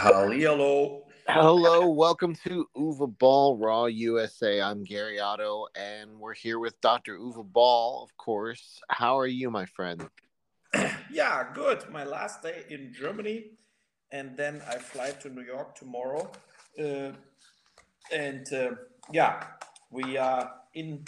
Hello. 0.00 1.02
Hello, 1.26 1.88
welcome 1.88 2.32
to 2.44 2.68
Uwe 2.76 3.18
Boll 3.18 3.56
Raw 3.56 3.86
USA. 3.86 4.60
I'm 4.60 4.84
Gary 4.84 5.18
Otto, 5.18 5.66
and 5.74 6.20
we're 6.20 6.34
here 6.34 6.60
with 6.60 6.80
Dr. 6.80 7.18
Uwe 7.18 7.44
Boll, 7.44 8.04
of 8.04 8.16
course. 8.16 8.80
How 8.90 9.18
are 9.18 9.26
you, 9.26 9.50
my 9.50 9.66
friend? 9.66 10.08
Yeah, 11.10 11.48
good. 11.52 11.90
My 11.90 12.04
last 12.04 12.42
day 12.42 12.62
in 12.70 12.92
Germany, 12.92 13.46
and 14.12 14.36
then 14.36 14.62
I 14.68 14.76
fly 14.76 15.10
to 15.22 15.30
New 15.30 15.42
York 15.42 15.74
tomorrow. 15.74 16.30
Uh, 16.78 17.10
and 18.12 18.46
uh, 18.52 18.70
yeah, 19.10 19.42
we 19.90 20.16
are 20.16 20.48
in 20.74 21.04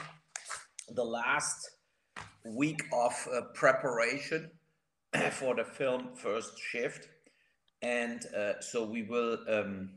the 0.97 1.05
last 1.05 1.77
week 2.45 2.83
of 2.93 3.13
uh, 3.33 3.43
preparation 3.55 4.51
for 5.31 5.55
the 5.55 5.65
film 5.65 6.09
First 6.17 6.59
Shift. 6.59 7.07
And 7.83 8.27
uh, 8.37 8.61
so 8.61 8.85
we 8.85 9.03
will 9.03 9.39
um, 9.49 9.91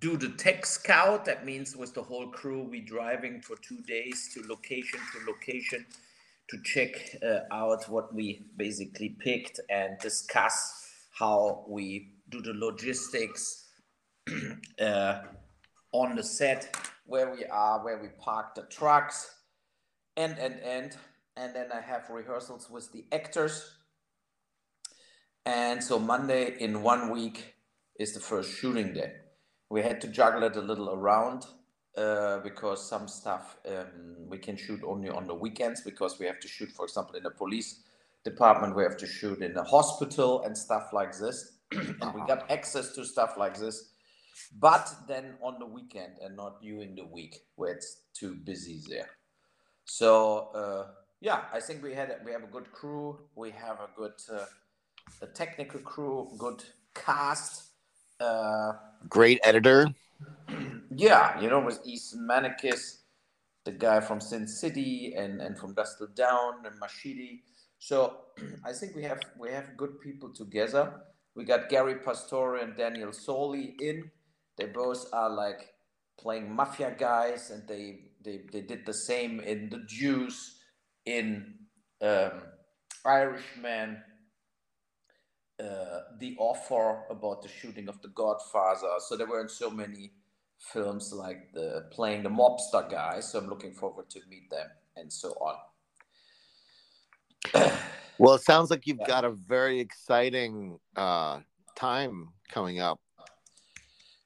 do 0.00 0.16
the 0.16 0.30
tech 0.30 0.66
scout. 0.66 1.24
That 1.24 1.44
means 1.44 1.76
with 1.76 1.94
the 1.94 2.02
whole 2.02 2.28
crew, 2.28 2.62
we 2.62 2.80
driving 2.80 3.40
for 3.40 3.56
two 3.56 3.80
days 3.82 4.30
to 4.34 4.46
location 4.48 5.00
to 5.12 5.30
location 5.30 5.86
to 6.48 6.58
check 6.62 7.16
uh, 7.24 7.40
out 7.52 7.88
what 7.88 8.14
we 8.14 8.46
basically 8.56 9.10
picked 9.18 9.58
and 9.68 9.98
discuss 9.98 10.86
how 11.18 11.64
we 11.68 12.12
do 12.28 12.40
the 12.40 12.52
logistics 12.54 13.66
uh, 14.80 15.20
on 15.92 16.14
the 16.14 16.22
set, 16.22 16.76
where 17.06 17.32
we 17.34 17.44
are, 17.46 17.84
where 17.84 18.00
we 18.00 18.08
park 18.20 18.54
the 18.54 18.62
trucks, 18.62 19.30
and 20.16 20.38
and 20.38 20.60
and 20.60 20.96
and 21.36 21.54
then 21.54 21.70
I 21.72 21.80
have 21.80 22.08
rehearsals 22.10 22.68
with 22.70 22.92
the 22.92 23.04
actors. 23.12 23.75
And 25.46 25.82
so 25.82 26.00
Monday 26.00 26.56
in 26.58 26.82
one 26.82 27.08
week 27.08 27.54
is 28.00 28.12
the 28.12 28.20
first 28.20 28.52
shooting 28.58 28.92
day. 28.92 29.12
We 29.70 29.80
had 29.80 30.00
to 30.00 30.08
juggle 30.08 30.42
it 30.42 30.56
a 30.56 30.60
little 30.60 30.90
around 30.90 31.46
uh, 31.96 32.38
because 32.38 32.86
some 32.86 33.06
stuff 33.06 33.56
um, 33.68 34.28
we 34.28 34.38
can 34.38 34.56
shoot 34.56 34.80
only 34.84 35.08
on 35.08 35.28
the 35.28 35.34
weekends 35.34 35.82
because 35.82 36.18
we 36.18 36.26
have 36.26 36.40
to 36.40 36.48
shoot, 36.48 36.70
for 36.72 36.84
example, 36.84 37.14
in 37.14 37.22
the 37.22 37.30
police 37.30 37.82
department, 38.24 38.74
we 38.74 38.82
have 38.82 38.96
to 38.96 39.06
shoot 39.06 39.40
in 39.40 39.56
a 39.56 39.62
hospital 39.62 40.42
and 40.42 40.58
stuff 40.58 40.92
like 40.92 41.16
this. 41.16 41.52
and 41.72 42.12
we 42.12 42.20
got 42.26 42.50
access 42.50 42.92
to 42.94 43.04
stuff 43.04 43.36
like 43.38 43.56
this, 43.56 43.90
but 44.58 44.92
then 45.06 45.34
on 45.42 45.60
the 45.60 45.66
weekend 45.66 46.14
and 46.22 46.36
not 46.36 46.60
during 46.60 46.96
the 46.96 47.04
week 47.04 47.42
where 47.54 47.72
it's 47.72 48.02
too 48.14 48.34
busy 48.34 48.82
there. 48.88 49.10
So 49.84 50.48
uh, 50.54 50.90
yeah, 51.20 51.42
I 51.52 51.60
think 51.60 51.84
we 51.84 51.94
had 51.94 52.16
we 52.24 52.32
have 52.32 52.42
a 52.42 52.48
good 52.48 52.72
crew. 52.72 53.18
We 53.36 53.52
have 53.52 53.78
a 53.80 53.88
good 53.96 54.14
uh, 54.32 54.44
a 55.22 55.26
technical 55.26 55.80
crew, 55.80 56.30
good 56.38 56.62
cast. 56.94 57.70
Uh, 58.20 58.72
Great 59.08 59.40
editor. 59.44 59.88
yeah, 60.94 61.40
you 61.40 61.48
know, 61.48 61.60
with 61.60 61.80
Ethan 61.84 62.26
Maniquis, 62.28 62.98
the 63.64 63.72
guy 63.72 64.00
from 64.00 64.20
Sin 64.20 64.46
City 64.46 65.14
and, 65.16 65.40
and 65.40 65.58
from 65.58 65.74
Dusk 65.74 65.98
Till 65.98 66.08
Dawn 66.14 66.64
and 66.64 66.78
Machete. 66.78 67.42
So 67.78 68.16
I 68.64 68.72
think 68.72 68.96
we 68.96 69.02
have 69.02 69.20
we 69.38 69.50
have 69.50 69.76
good 69.76 70.00
people 70.00 70.32
together. 70.32 70.92
We 71.34 71.44
got 71.44 71.68
Gary 71.68 71.96
Pastore 71.96 72.56
and 72.56 72.76
Daniel 72.76 73.12
Soli 73.12 73.76
in. 73.80 74.10
They 74.56 74.66
both 74.66 75.06
are 75.12 75.28
like 75.28 75.74
playing 76.18 76.54
mafia 76.54 76.94
guys, 76.98 77.50
and 77.50 77.68
they 77.68 78.06
they, 78.24 78.42
they 78.50 78.62
did 78.62 78.86
the 78.86 78.94
same 78.94 79.40
in 79.40 79.68
The 79.70 79.84
Jews, 79.86 80.56
in 81.04 81.54
um, 82.02 82.32
Irishman, 83.04 84.02
uh, 85.60 86.00
The 86.18 86.36
Offer 86.38 87.04
about 87.10 87.42
the 87.42 87.48
shooting 87.48 87.88
of 87.88 88.00
The 88.02 88.08
Godfather. 88.08 88.98
So 89.00 89.16
there 89.16 89.26
were 89.26 89.40
in 89.40 89.48
so 89.48 89.70
many 89.70 90.12
films 90.58 91.12
like 91.12 91.52
the 91.52 91.86
playing 91.90 92.22
the 92.22 92.30
mobster 92.30 92.88
guy. 92.90 93.20
So 93.20 93.38
I'm 93.38 93.48
looking 93.48 93.72
forward 93.72 94.08
to 94.10 94.20
meet 94.28 94.50
them 94.50 94.68
and 94.96 95.12
so 95.12 95.30
on. 95.40 95.56
Well, 98.18 98.36
it 98.36 98.42
sounds 98.42 98.70
like 98.70 98.86
you've 98.86 99.00
Yeah. 99.00 99.06
got 99.06 99.24
a 99.26 99.30
very 99.30 99.78
exciting 99.78 100.78
uh, 100.96 101.40
time 101.74 102.30
coming 102.48 102.80
up. 102.80 102.98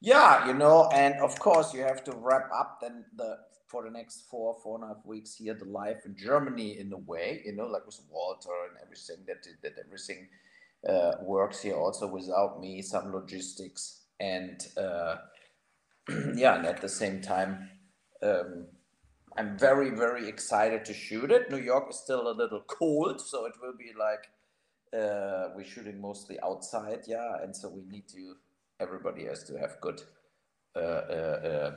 Yeah, 0.00 0.47
you 0.47 0.54
know, 0.54 0.88
and 0.92 1.14
of 1.16 1.38
course 1.41 1.74
you 1.74 1.82
have 1.82 2.04
to 2.04 2.12
wrap 2.12 2.50
up 2.54 2.78
then 2.80 3.04
the 3.16 3.38
for 3.66 3.84
the 3.84 3.91
next 3.91 4.28
four, 4.30 4.56
four 4.62 4.76
and 4.76 4.84
a 4.84 4.88
half 4.94 5.04
weeks 5.04 5.34
here 5.34 5.54
the 5.54 5.64
life 5.64 6.06
in 6.06 6.16
Germany 6.16 6.78
in 6.78 6.92
a 6.92 6.98
way, 6.98 7.42
you 7.44 7.52
know, 7.52 7.66
like 7.66 7.84
with 7.86 8.00
Walter 8.10 8.50
and 8.68 8.78
everything 8.82 9.24
that 9.26 9.44
that 9.62 9.74
everything 9.84 10.28
uh, 10.88 11.12
works 11.22 11.62
here 11.62 11.76
also 11.76 12.06
without 12.06 12.60
me, 12.60 12.82
some 12.82 13.12
logistics 13.12 14.02
and 14.18 14.60
uh, 14.76 15.16
yeah, 16.34 16.56
and 16.56 16.66
at 16.66 16.80
the 16.80 16.88
same 16.88 17.20
time, 17.22 17.68
um, 18.22 18.66
I'm 19.36 19.56
very 19.58 19.91
very 19.91 20.28
excited 20.28 20.84
to 20.86 20.94
shoot 20.94 21.30
it. 21.30 21.50
New 21.50 21.58
York 21.58 21.91
is 21.91 21.96
still 21.96 22.28
a 22.28 22.34
little 22.34 22.62
cold, 22.66 23.20
so 23.20 23.46
it 23.46 23.54
will 23.62 23.74
be 23.78 23.92
like 23.98 24.28
uh, 24.92 25.50
we're 25.54 25.64
shooting 25.64 26.00
mostly 26.00 26.38
outside, 26.42 27.00
yeah, 27.06 27.42
and 27.42 27.54
so 27.54 27.68
we 27.68 27.82
need 27.91 28.08
to 28.08 28.34
everybody 28.80 29.26
has 29.26 29.44
to 29.44 29.58
have 29.58 29.80
good 29.80 30.02
uh, 30.74 30.78
uh, 30.78 31.41
uh, 31.44 31.70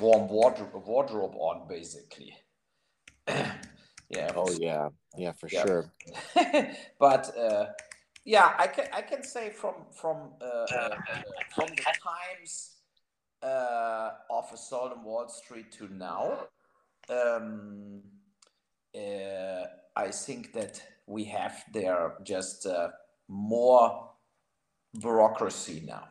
warm 0.00 0.28
wardrobe, 0.28 0.86
wardrobe 0.86 1.34
on 1.36 1.66
basically 1.68 2.32
yeah 4.08 4.32
Oh 4.36 4.50
yeah, 4.52 4.88
yeah, 5.16 5.32
for 5.32 5.48
Yeah. 5.48 5.62
sure. 5.62 5.92
but 6.98 7.36
uh, 7.36 7.66
yeah 8.24 8.54
i 8.58 8.66
can 8.66 8.86
i 8.92 9.02
can 9.02 9.22
say 9.22 9.50
from 9.50 9.74
from 9.92 10.32
uh, 10.40 10.44
uh, 10.44 10.96
from 11.54 11.68
the 11.68 11.82
times 12.02 12.76
uh, 13.42 14.10
of 14.30 14.50
assault 14.52 14.92
on 14.92 15.04
wall 15.04 15.28
street 15.28 15.70
to 15.70 15.88
now 15.94 16.46
um, 17.10 18.00
uh, 18.96 19.64
i 19.96 20.08
think 20.10 20.52
that 20.52 20.82
we 21.06 21.24
have 21.24 21.64
there 21.72 22.14
just 22.24 22.66
uh, 22.66 22.88
more 23.28 24.10
bureaucracy 24.98 25.82
now 25.86 26.08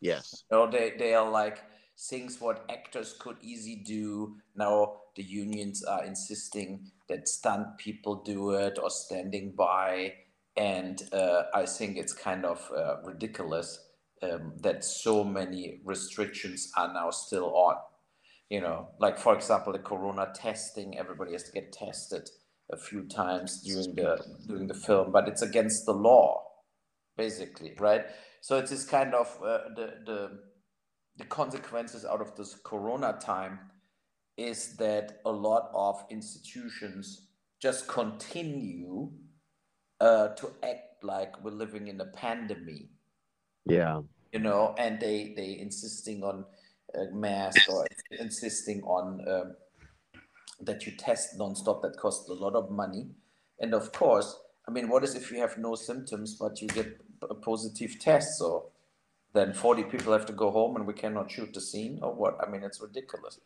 Yes. 0.00 0.44
you 0.50 0.56
know, 0.56 0.70
they, 0.70 0.94
they 0.98 1.14
are 1.14 1.28
like 1.28 1.62
things 1.98 2.40
what 2.40 2.64
actors 2.70 3.14
could 3.18 3.36
easily 3.42 3.76
do. 3.76 4.36
Now 4.54 5.00
the 5.16 5.22
unions 5.22 5.84
are 5.84 6.04
insisting 6.04 6.90
that 7.08 7.28
stunt 7.28 7.78
people 7.78 8.16
do 8.16 8.50
it 8.50 8.78
or 8.80 8.90
standing 8.90 9.52
by. 9.56 10.14
And 10.58 11.02
uh, 11.12 11.44
I 11.54 11.66
think 11.66 11.96
it's 11.96 12.12
kind 12.12 12.44
of 12.44 12.68
uh, 12.76 12.96
ridiculous 13.04 13.78
um, 14.22 14.54
that 14.60 14.84
so 14.84 15.22
many 15.22 15.80
restrictions 15.84 16.72
are 16.76 16.92
now 16.92 17.10
still 17.10 17.54
on. 17.54 17.76
You 18.50 18.62
know, 18.62 18.88
like 18.98 19.18
for 19.18 19.34
example, 19.34 19.72
the 19.72 19.78
corona 19.78 20.32
testing, 20.34 20.98
everybody 20.98 21.32
has 21.32 21.44
to 21.44 21.52
get 21.52 21.72
tested 21.72 22.28
a 22.72 22.76
few 22.76 23.06
times 23.06 23.62
during 23.62 23.94
the 23.94 24.18
during 24.48 24.66
the 24.66 24.74
film, 24.74 25.12
but 25.12 25.28
it's 25.28 25.42
against 25.42 25.86
the 25.86 25.92
law, 25.92 26.42
basically, 27.16 27.74
right? 27.78 28.06
So 28.40 28.58
it's 28.58 28.70
this 28.70 28.84
kind 28.84 29.14
of 29.14 29.28
uh, 29.44 29.58
the 29.76 29.94
the 30.06 30.40
the 31.18 31.24
consequences 31.24 32.04
out 32.04 32.20
of 32.20 32.34
this 32.36 32.56
corona 32.64 33.18
time 33.20 33.60
is 34.36 34.76
that 34.76 35.20
a 35.26 35.30
lot 35.32 35.70
of 35.74 36.04
institutions 36.10 37.28
just 37.60 37.88
continue 37.88 39.10
uh, 40.00 40.28
to 40.28 40.50
act 40.62 41.02
like 41.02 41.42
we're 41.42 41.50
living 41.50 41.88
in 41.88 42.00
a 42.00 42.06
pandemic. 42.06 42.86
Yeah. 43.66 44.00
you 44.32 44.38
know 44.38 44.74
and 44.78 44.98
they 44.98 45.34
they 45.36 45.58
insisting 45.58 46.22
on 46.22 46.44
uh, 46.94 47.04
mask 47.12 47.68
or 47.68 47.86
insisting 48.18 48.82
on 48.82 49.20
um, 49.28 49.56
that 50.60 50.86
you 50.86 50.92
test 50.92 51.38
nonstop 51.38 51.82
that 51.82 51.96
costs 51.96 52.28
a 52.30 52.32
lot 52.32 52.54
of 52.54 52.70
money. 52.70 53.08
And 53.60 53.74
of 53.74 53.92
course 53.92 54.38
i 54.66 54.70
mean 54.70 54.88
what 54.88 55.02
is 55.04 55.14
if 55.14 55.30
you 55.30 55.38
have 55.40 55.56
no 55.58 55.74
symptoms 55.74 56.34
but 56.34 56.60
you 56.62 56.68
get 56.68 57.00
a 57.22 57.34
positive 57.34 57.98
test? 57.98 58.38
So 58.38 58.70
then 59.34 59.52
40 59.52 59.84
people 59.84 60.12
have 60.12 60.26
to 60.26 60.32
go 60.32 60.50
home 60.50 60.76
and 60.76 60.86
we 60.86 60.94
cannot 60.94 61.30
shoot 61.30 61.52
the 61.52 61.60
scene 61.60 61.98
or 62.02 62.14
what? 62.14 62.38
I 62.42 62.50
mean 62.50 62.62
it's 62.62 62.80
ridiculous. 62.80 63.40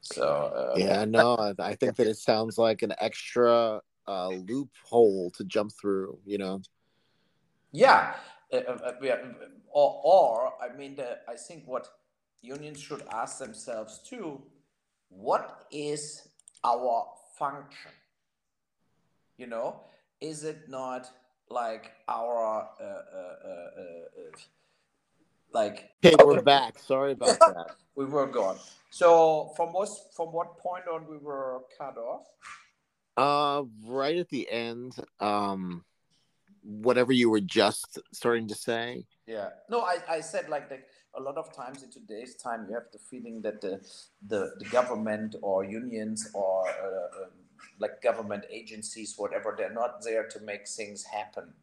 So 0.00 0.24
uh, 0.24 0.74
Yeah, 0.78 1.04
no, 1.04 1.36
I, 1.36 1.54
I 1.58 1.74
think 1.74 1.96
that 1.96 2.06
it 2.06 2.16
sounds 2.16 2.56
like 2.58 2.82
an 2.82 2.94
extra 2.98 3.80
uh, 4.08 4.28
loophole 4.28 5.30
to 5.32 5.44
jump 5.44 5.72
through. 5.72 6.18
You 6.24 6.38
know. 6.38 6.62
Yeah, 7.72 8.14
uh, 8.52 8.56
uh, 8.56 8.78
uh, 8.84 8.92
yeah, 9.02 9.16
or, 9.70 10.00
or 10.04 10.52
I 10.62 10.74
mean, 10.76 10.96
the, 10.96 11.18
I 11.28 11.34
think 11.34 11.64
what 11.66 11.88
unions 12.40 12.80
should 12.80 13.02
ask 13.12 13.38
themselves 13.38 14.00
too: 14.08 14.42
what 15.08 15.66
is 15.70 16.28
our 16.64 17.06
function? 17.38 17.90
You 19.36 19.46
know, 19.46 19.80
is 20.20 20.44
it 20.44 20.68
not 20.68 21.10
like 21.50 21.92
our 22.08 22.68
uh, 22.80 22.84
uh, 22.84 23.36
uh, 23.44 23.70
uh, 23.76 23.82
uh, 23.82 24.36
like 25.52 25.90
Okay, 26.04 26.16
we're 26.24 26.42
back. 26.42 26.78
Sorry 26.78 27.12
about 27.12 27.38
that. 27.40 27.76
we 27.94 28.04
were 28.04 28.26
gone. 28.26 28.58
So 28.90 29.52
from 29.56 29.72
what 29.72 29.88
from 30.14 30.28
what 30.28 30.58
point 30.58 30.84
on 30.88 31.06
we 31.08 31.18
were 31.18 31.60
cut 31.78 31.96
off? 31.98 32.26
Uh, 33.16 33.64
right 33.86 34.16
at 34.16 34.28
the 34.28 34.50
end, 34.50 34.94
um, 35.20 35.84
whatever 36.62 37.12
you 37.12 37.30
were 37.30 37.40
just 37.40 37.98
starting 38.12 38.48
to 38.48 38.54
say. 38.54 39.06
Yeah. 39.26 39.48
No, 39.70 39.80
I, 39.80 39.98
I 40.08 40.20
said 40.20 40.48
like 40.48 40.70
a 41.14 41.20
lot 41.20 41.36
of 41.36 41.54
times 41.54 41.82
in 41.82 41.90
today's 41.90 42.34
time, 42.36 42.66
you 42.68 42.74
have 42.74 42.90
the 42.92 42.98
feeling 42.98 43.40
that 43.42 43.60
the 43.60 43.80
the, 44.26 44.52
the 44.58 44.66
government 44.66 45.36
or 45.42 45.64
unions 45.64 46.28
or 46.34 46.68
uh, 46.68 47.24
um, 47.24 47.30
like 47.78 48.02
government 48.02 48.44
agencies, 48.50 49.14
whatever, 49.16 49.54
they're 49.56 49.72
not 49.72 50.02
there 50.02 50.26
to 50.28 50.40
make 50.40 50.68
things 50.68 51.04
happen. 51.04 51.54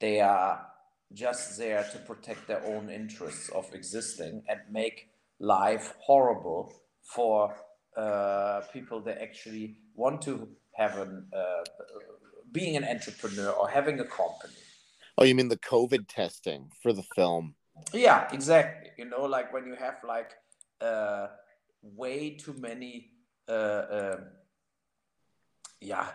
They 0.00 0.20
are 0.20 0.66
just 1.12 1.58
there 1.58 1.84
to 1.92 1.98
protect 1.98 2.46
their 2.48 2.64
own 2.64 2.88
interests 2.90 3.48
of 3.50 3.72
existing 3.74 4.42
and 4.48 4.60
make 4.70 5.08
life 5.38 5.94
horrible 6.00 6.72
for 7.02 7.54
uh, 7.96 8.62
people 8.72 9.00
that 9.00 9.20
actually 9.20 9.76
want 9.94 10.22
to 10.22 10.48
have 10.74 10.98
an 10.98 11.26
uh, 11.36 11.62
being 12.50 12.76
an 12.76 12.84
entrepreneur 12.84 13.50
or 13.50 13.68
having 13.68 14.00
a 14.00 14.04
company. 14.04 14.54
Oh, 15.18 15.24
you 15.24 15.34
mean 15.34 15.48
the 15.48 15.58
COVID 15.58 16.06
testing 16.08 16.70
for 16.82 16.92
the 16.92 17.02
film? 17.14 17.54
Yeah, 17.92 18.28
exactly. 18.32 18.90
You 18.96 19.06
know, 19.06 19.24
like 19.24 19.52
when 19.52 19.66
you 19.66 19.74
have 19.74 19.96
like 20.06 20.32
uh, 20.80 21.28
way 21.82 22.30
too 22.30 22.54
many, 22.58 23.10
uh, 23.48 23.52
uh, 23.52 24.20
yeah, 25.80 26.08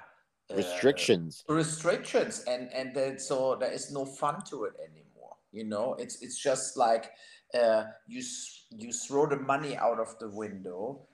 uh, 0.52 0.56
restrictions, 0.56 1.44
restrictions, 1.48 2.44
and 2.48 2.72
and 2.74 2.96
then 2.96 3.20
so 3.20 3.56
there 3.60 3.72
is 3.72 3.92
no 3.92 4.06
fun 4.06 4.42
to 4.50 4.66
it 4.66 4.74
anymore. 4.80 5.36
You 5.52 5.66
know, 5.66 5.96
it's 6.00 6.22
it's 6.22 6.42
just 6.42 6.78
like 6.78 7.12
uh, 7.54 7.84
you 8.08 8.24
you 8.72 8.92
throw 8.92 9.28
the 9.28 9.38
money 9.38 9.78
out 9.78 10.00
of 10.00 10.18
the 10.20 10.30
window 10.30 11.08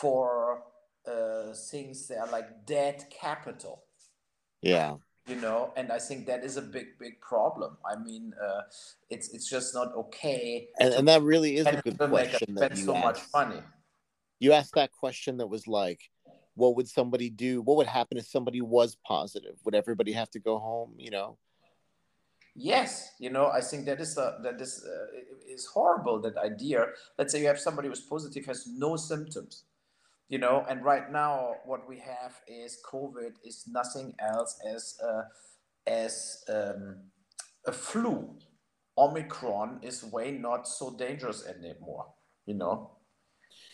for 0.00 0.62
uh, 1.06 1.52
things 1.70 2.08
that 2.08 2.18
are 2.18 2.30
like 2.30 2.66
dead 2.66 3.04
capital. 3.10 3.84
Yeah. 4.62 4.96
You 5.26 5.36
know, 5.36 5.72
and 5.76 5.92
I 5.92 5.98
think 5.98 6.26
that 6.26 6.42
is 6.42 6.56
a 6.56 6.62
big, 6.62 6.98
big 6.98 7.20
problem. 7.20 7.76
I 7.84 7.96
mean, 7.96 8.32
uh, 8.42 8.62
it's 9.10 9.28
it's 9.34 9.48
just 9.48 9.74
not 9.74 9.94
okay. 9.94 10.68
And, 10.80 10.94
and 10.94 11.08
that 11.08 11.22
really 11.22 11.56
is 11.56 11.66
a 11.66 11.82
good 11.82 11.98
question 11.98 12.54
that 12.54 12.76
you 12.78 12.84
so 12.84 12.94
asked. 12.94 13.04
much 13.04 13.20
money. 13.34 13.62
You 14.38 14.52
asked 14.52 14.74
that 14.74 14.90
question 14.90 15.36
that 15.38 15.48
was 15.48 15.66
like, 15.66 16.00
what 16.54 16.76
would 16.76 16.88
somebody 16.88 17.28
do? 17.28 17.60
What 17.60 17.76
would 17.76 17.86
happen 17.86 18.16
if 18.16 18.26
somebody 18.26 18.62
was 18.62 18.96
positive? 19.06 19.56
Would 19.64 19.74
everybody 19.74 20.12
have 20.12 20.30
to 20.30 20.38
go 20.38 20.58
home? 20.58 20.94
You 20.96 21.10
know. 21.10 21.36
Yes, 22.60 23.12
you 23.18 23.30
know, 23.30 23.48
I 23.48 23.60
think 23.60 23.86
that 23.86 24.00
is 24.00 24.18
a, 24.18 24.38
that 24.42 24.60
is 24.60 24.84
uh, 24.84 25.06
is 25.48 25.66
horrible. 25.66 26.20
That 26.20 26.36
idea. 26.36 26.86
Let's 27.16 27.32
say 27.32 27.40
you 27.40 27.46
have 27.46 27.60
somebody 27.60 27.88
who's 27.88 28.00
positive 28.00 28.44
has 28.46 28.66
no 28.66 28.96
symptoms 28.96 29.64
you 30.28 30.38
know 30.38 30.64
and 30.68 30.84
right 30.84 31.10
now 31.10 31.54
what 31.64 31.88
we 31.88 31.98
have 31.98 32.40
is 32.46 32.78
covid 32.84 33.32
is 33.44 33.64
nothing 33.66 34.14
else 34.18 34.58
as 34.74 34.98
a, 35.02 35.90
as 35.90 36.44
um, 36.48 36.96
a 37.66 37.72
flu 37.72 38.28
omicron 38.96 39.78
is 39.82 40.04
way 40.04 40.30
not 40.30 40.68
so 40.68 40.90
dangerous 40.90 41.46
anymore 41.46 42.06
you 42.46 42.54
know 42.54 42.90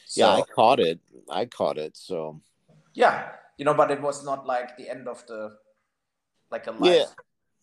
so, 0.06 0.20
yeah 0.20 0.34
i 0.34 0.42
caught 0.54 0.80
it 0.80 1.00
i 1.30 1.44
caught 1.44 1.78
it 1.78 1.96
so 1.96 2.40
yeah 2.94 3.30
you 3.58 3.64
know 3.64 3.74
but 3.74 3.90
it 3.90 4.00
was 4.00 4.24
not 4.24 4.46
like 4.46 4.76
the 4.76 4.88
end 4.88 5.08
of 5.08 5.26
the 5.26 5.56
like 6.50 6.66
a 6.66 6.70
life 6.70 6.82
yeah. 6.82 7.04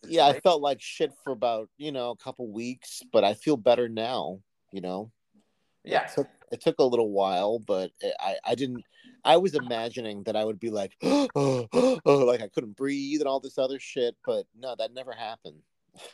Yeah 0.06 0.26
i 0.26 0.38
felt 0.40 0.60
like 0.60 0.80
shit 0.80 1.12
for 1.22 1.32
about 1.32 1.68
you 1.78 1.92
know 1.92 2.10
a 2.10 2.16
couple 2.16 2.50
weeks 2.50 3.02
but 3.12 3.24
i 3.24 3.34
feel 3.34 3.56
better 3.56 3.88
now 3.88 4.40
you 4.72 4.80
know? 4.80 5.12
Yeah. 5.84 6.04
it 6.04 6.12
took, 6.14 6.28
it 6.50 6.60
took 6.60 6.78
a 6.78 6.84
little 6.84 7.10
while 7.10 7.58
but 7.58 7.90
it, 8.00 8.14
i 8.20 8.36
i 8.44 8.54
didn't 8.54 8.84
i 9.24 9.36
was 9.36 9.54
imagining 9.54 10.22
that 10.24 10.36
i 10.36 10.44
would 10.44 10.60
be 10.60 10.70
like 10.70 10.96
oh, 11.02 11.28
oh, 11.34 12.00
oh, 12.04 12.18
like 12.18 12.40
i 12.40 12.48
couldn't 12.48 12.76
breathe 12.76 13.20
and 13.20 13.28
all 13.28 13.40
this 13.40 13.58
other 13.58 13.78
shit 13.78 14.16
but 14.24 14.46
no 14.58 14.74
that 14.76 14.92
never 14.94 15.12
happened. 15.12 15.60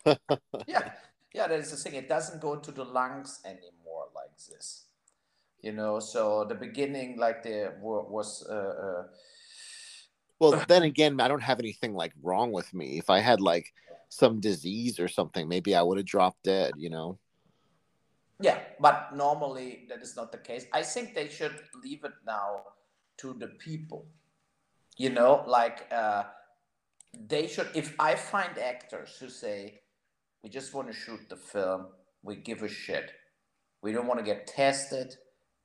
Yeah. 0.67 0.91
Yeah 1.33 1.47
that's 1.47 1.71
the 1.71 1.77
thing. 1.77 1.95
It 1.95 2.09
doesn't 2.09 2.41
go 2.41 2.57
to 2.57 2.73
the 2.73 2.85
lungs 2.85 3.41
anymore 3.45 4.09
like 4.15 4.37
this 4.37 4.87
you 5.61 5.73
know? 5.73 6.01
So 6.01 6.45
the 6.45 6.55
beginning 6.55 7.19
like 7.19 7.43
the 7.43 7.75
was 7.81 8.47
uh, 8.49 8.53
uh 8.55 9.03
well 10.39 10.65
then 10.69 10.83
again 10.83 11.21
i 11.21 11.29
don't 11.29 11.43
have 11.43 11.59
anything 11.61 11.95
like 11.95 12.13
wrong 12.23 12.53
with 12.53 12.73
me 12.73 12.99
if 12.99 13.11
i 13.11 13.19
had 13.19 13.41
like 13.41 13.73
some 14.09 14.41
disease 14.41 14.99
or 14.99 15.09
something 15.09 15.49
maybe 15.49 15.75
i 15.75 15.83
would 15.83 15.99
have 15.99 16.07
dropped 16.07 16.43
dead 16.43 16.73
you 16.77 16.89
know 16.91 17.19
yeah, 18.41 18.61
but 18.81 19.17
normally 19.17 19.87
that 19.89 20.01
is 20.01 20.15
not 20.17 20.31
the 20.31 20.39
case. 20.39 20.67
I 20.73 20.83
think 20.83 21.15
they 21.15 21.29
should 21.29 21.59
leave 21.83 22.05
it 22.05 22.13
now 22.25 22.63
to 23.19 23.35
the 23.35 23.49
people. 23.49 24.07
You 24.97 25.11
know, 25.11 25.45
like 25.47 25.93
uh, 25.93 26.25
they 27.27 27.49
should. 27.49 27.69
If 27.75 27.95
I 27.99 28.15
find 28.15 28.57
actors 28.59 29.17
who 29.19 29.29
say, 29.29 29.81
"We 30.43 30.51
just 30.51 30.73
want 30.73 30.89
to 30.89 30.95
shoot 30.95 31.29
the 31.29 31.37
film. 31.37 31.87
We 32.23 32.37
give 32.37 32.63
a 32.63 32.69
shit. 32.69 33.13
We 33.83 33.93
don't 33.93 34.07
want 34.07 34.21
to 34.21 34.25
get 34.25 34.47
tested, 34.47 35.17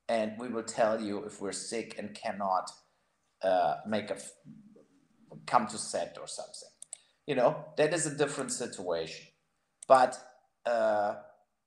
and 0.09 0.33
we 0.39 0.49
will 0.49 0.63
tell 0.63 0.99
you 0.99 1.23
if 1.25 1.41
we're 1.41 1.51
sick 1.51 1.95
and 1.99 2.15
cannot 2.15 2.71
uh, 3.43 3.75
make 3.87 4.09
a 4.09 4.17
come 5.45 5.67
to 5.67 5.77
set 5.77 6.17
or 6.19 6.27
something." 6.27 6.69
You 7.25 7.35
know, 7.35 7.65
that 7.77 7.93
is 7.93 8.05
a 8.05 8.17
different 8.17 8.51
situation. 8.51 9.27
But 9.87 10.17
uh, 10.65 11.15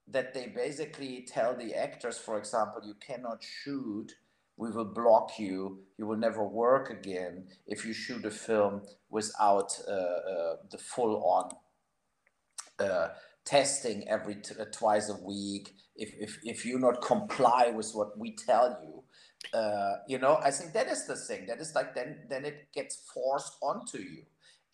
that 0.08 0.34
they 0.34 0.46
basically 0.46 1.26
tell 1.26 1.56
the 1.56 1.74
actors, 1.74 2.18
for 2.18 2.38
example, 2.38 2.80
you 2.84 2.94
cannot 2.94 3.42
shoot, 3.42 4.12
we 4.56 4.70
will 4.70 4.92
block 4.92 5.38
you, 5.38 5.80
you 5.98 6.06
will 6.06 6.16
never 6.16 6.46
work 6.46 6.90
again 6.90 7.48
if 7.66 7.84
you 7.84 7.92
shoot 7.92 8.24
a 8.24 8.30
film 8.30 8.82
without 9.10 9.78
uh, 9.88 9.92
uh, 9.92 10.56
the 10.70 10.78
full 10.78 11.22
on 11.24 11.50
uh, 12.78 13.08
testing 13.44 14.08
every 14.08 14.36
uh, 14.58 14.64
twice 14.72 15.08
a 15.08 15.24
week. 15.24 15.74
If, 15.96 16.14
if, 16.18 16.38
if 16.44 16.64
you 16.64 16.78
not 16.78 17.02
comply 17.02 17.72
with 17.74 17.90
what 17.92 18.18
we 18.18 18.36
tell 18.36 18.78
you, 18.82 18.95
uh, 19.52 19.94
you 20.08 20.18
know, 20.18 20.38
I 20.42 20.50
think 20.50 20.72
that 20.72 20.88
is 20.88 21.06
the 21.06 21.16
thing. 21.16 21.46
That 21.46 21.60
is 21.60 21.74
like 21.74 21.94
then 21.94 22.26
then 22.28 22.44
it 22.44 22.68
gets 22.72 22.96
forced 23.12 23.56
onto 23.62 23.98
you, 23.98 24.22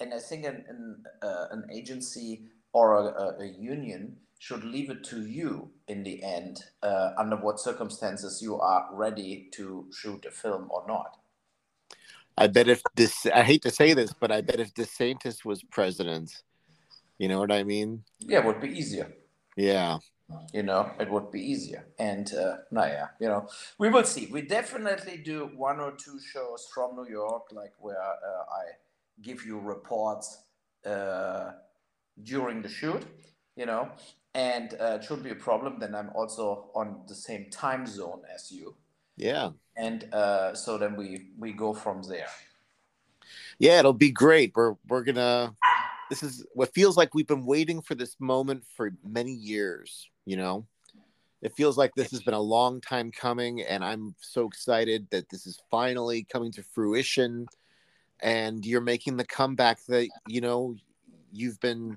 and 0.01 0.13
I 0.15 0.19
think 0.19 0.45
an 0.45 0.65
an, 0.69 1.05
uh, 1.23 1.47
an 1.51 1.65
agency 1.73 2.49
or 2.73 2.95
a, 2.95 3.43
a 3.43 3.47
union 3.47 4.17
should 4.39 4.65
leave 4.65 4.91
it 4.91 5.05
to 5.05 5.25
you 5.25 5.71
in 5.87 6.03
the 6.03 6.21
end 6.23 6.65
uh, 6.83 7.11
under 7.17 7.37
what 7.37 7.61
circumstances 7.61 8.41
you 8.43 8.59
are 8.59 8.89
ready 8.93 9.49
to 9.53 9.87
shoot 9.93 10.25
a 10.27 10.33
film 10.33 10.67
or 10.71 10.85
not. 10.89 11.17
I 12.37 12.49
bet 12.49 12.67
if 12.67 12.83
this, 12.97 13.27
I 13.27 13.43
hate 13.43 13.63
to 13.63 13.71
say 13.71 13.95
this, 13.95 14.13
but 14.13 14.33
I 14.33 14.41
bet 14.41 14.59
if 14.59 14.75
DeSantis 14.75 15.45
was 15.45 15.63
president, 15.63 16.43
you 17.19 17.29
know 17.29 17.39
what 17.39 17.53
I 17.53 17.63
mean? 17.63 18.03
Yeah, 18.19 18.41
it 18.41 18.47
would 18.47 18.61
be 18.61 18.77
easier. 18.77 19.13
Yeah. 19.57 19.99
You 20.53 20.63
know, 20.63 20.91
it 21.01 21.11
would 21.11 21.31
be 21.31 21.41
easier. 21.41 21.85
And, 21.99 22.33
uh, 22.35 22.57
no, 22.71 22.85
yeah, 22.85 23.09
you 23.21 23.29
know, 23.29 23.49
we 23.79 23.89
will 23.89 24.05
see. 24.05 24.27
We 24.27 24.43
definitely 24.43 25.17
do 25.17 25.51
one 25.57 25.81
or 25.81 25.93
two 25.93 26.19
shows 26.21 26.69
from 26.75 26.97
New 26.97 27.09
York, 27.09 27.45
like 27.53 27.73
where 27.79 28.01
uh, 28.01 28.45
I 28.51 28.65
give 29.23 29.45
you 29.45 29.59
reports 29.59 30.45
uh, 30.87 31.53
during 32.23 32.63
the 32.63 32.69
shoot, 32.69 33.03
you 33.57 33.67
know, 33.67 33.91
and 34.35 34.75
uh, 34.81 34.99
it 35.01 35.05
should 35.05 35.23
be 35.23 35.31
a 35.31 35.35
problem. 35.35 35.79
Then 35.79 35.95
I'm 35.95 36.11
also 36.15 36.71
on 36.75 37.03
the 37.09 37.15
same 37.15 37.51
time 37.51 37.87
zone 37.87 38.23
as 38.35 38.51
you. 38.51 38.75
Yeah. 39.17 39.51
And 39.77 40.13
uh, 40.13 40.55
so 40.55 40.79
then 40.79 40.97
we 40.97 41.29
we 41.39 41.53
go 41.53 41.73
from 41.73 42.03
there. 42.03 42.29
Yeah, 43.59 43.79
it'll 43.79 43.93
be 43.93 44.11
great. 44.11 44.53
We're 44.55 44.75
we're 44.89 45.05
gonna. 45.05 45.55
This 46.13 46.23
is 46.23 46.45
what 46.53 46.75
feels 46.75 46.99
like 46.99 47.15
we've 47.15 47.27
been 47.27 47.47
waiting 47.47 47.81
for 47.81 47.95
this 47.95 48.17
moment 48.21 48.65
for 48.77 48.91
many 49.03 49.33
years. 49.33 50.11
You 50.27 50.37
know, 50.37 50.67
it 51.41 51.57
feels 51.57 51.79
like 51.79 51.95
this 51.95 52.11
has 52.11 52.21
been 52.21 52.35
a 52.35 52.39
long 52.39 52.83
time 52.83 53.11
coming, 53.11 53.63
and 53.63 53.83
I'm 53.83 54.15
so 54.21 54.47
excited 54.47 55.07
that 55.09 55.31
this 55.31 55.47
is 55.47 55.59
finally 55.71 56.27
coming 56.31 56.53
to 56.53 56.63
fruition. 56.63 57.47
And 58.21 58.67
you're 58.67 58.83
making 58.83 59.17
the 59.17 59.25
comeback 59.25 59.79
that 59.87 60.11
you 60.29 60.43
know 60.43 60.77
you've 61.33 61.59
been 61.61 61.97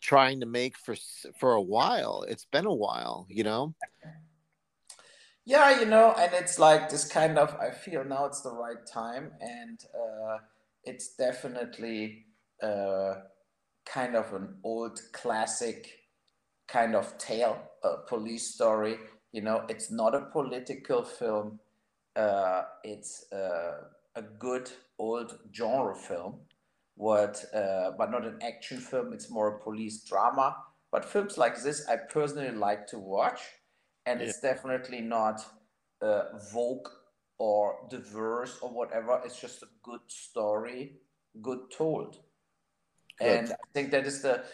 trying 0.00 0.38
to 0.38 0.46
make 0.46 0.78
for 0.78 0.94
for 1.40 1.54
a 1.54 1.60
while. 1.60 2.24
It's 2.28 2.46
been 2.52 2.66
a 2.66 2.72
while, 2.72 3.26
you 3.28 3.42
know. 3.42 3.74
Yeah, 5.44 5.80
you 5.80 5.86
know, 5.86 6.14
and 6.16 6.32
it's 6.34 6.60
like 6.60 6.88
this 6.88 7.04
kind 7.04 7.36
of. 7.36 7.56
I 7.56 7.72
feel 7.72 8.04
now 8.04 8.26
it's 8.26 8.42
the 8.42 8.54
right 8.54 8.86
time, 8.86 9.32
and 9.40 9.80
uh, 9.92 10.38
it's 10.84 11.16
definitely 11.16 12.23
uh, 12.62 13.14
kind 13.86 14.16
of 14.16 14.32
an 14.32 14.56
old 14.64 15.00
classic 15.12 15.98
kind 16.68 16.94
of 16.94 17.16
tale, 17.18 17.58
a 17.82 17.98
police 18.08 18.54
story. 18.54 18.96
You 19.32 19.42
know, 19.42 19.64
it's 19.68 19.90
not 19.90 20.14
a 20.14 20.26
political 20.32 21.02
film. 21.04 21.60
Uh, 22.16 22.62
it's 22.84 23.30
uh, 23.32 23.88
a 24.16 24.22
good 24.22 24.70
old 24.98 25.38
genre 25.52 25.94
film 25.94 26.40
what 26.96 27.44
uh, 27.54 27.90
but 27.98 28.10
not 28.10 28.24
an 28.24 28.38
action 28.42 28.78
film 28.78 29.12
it's 29.12 29.30
more 29.30 29.56
a 29.56 29.58
police 29.58 30.04
drama 30.04 30.56
but 30.92 31.04
films 31.04 31.36
like 31.36 31.60
this 31.60 31.86
i 31.88 31.96
personally 31.96 32.50
like 32.50 32.86
to 32.86 32.98
watch 32.98 33.40
and 34.06 34.20
yeah. 34.20 34.26
it's 34.26 34.40
definitely 34.40 35.00
not 35.00 35.44
uh, 36.02 36.22
vogue 36.52 36.88
or 37.38 37.78
diverse 37.90 38.58
or 38.62 38.70
whatever 38.70 39.20
it's 39.24 39.40
just 39.40 39.62
a 39.62 39.68
good 39.82 40.00
story 40.06 40.92
good 41.42 41.70
told 41.76 42.18
and 43.20 43.50
I 43.50 43.66
think 43.72 43.90
that 43.90 44.06
is 44.06 44.22
the 44.22 44.44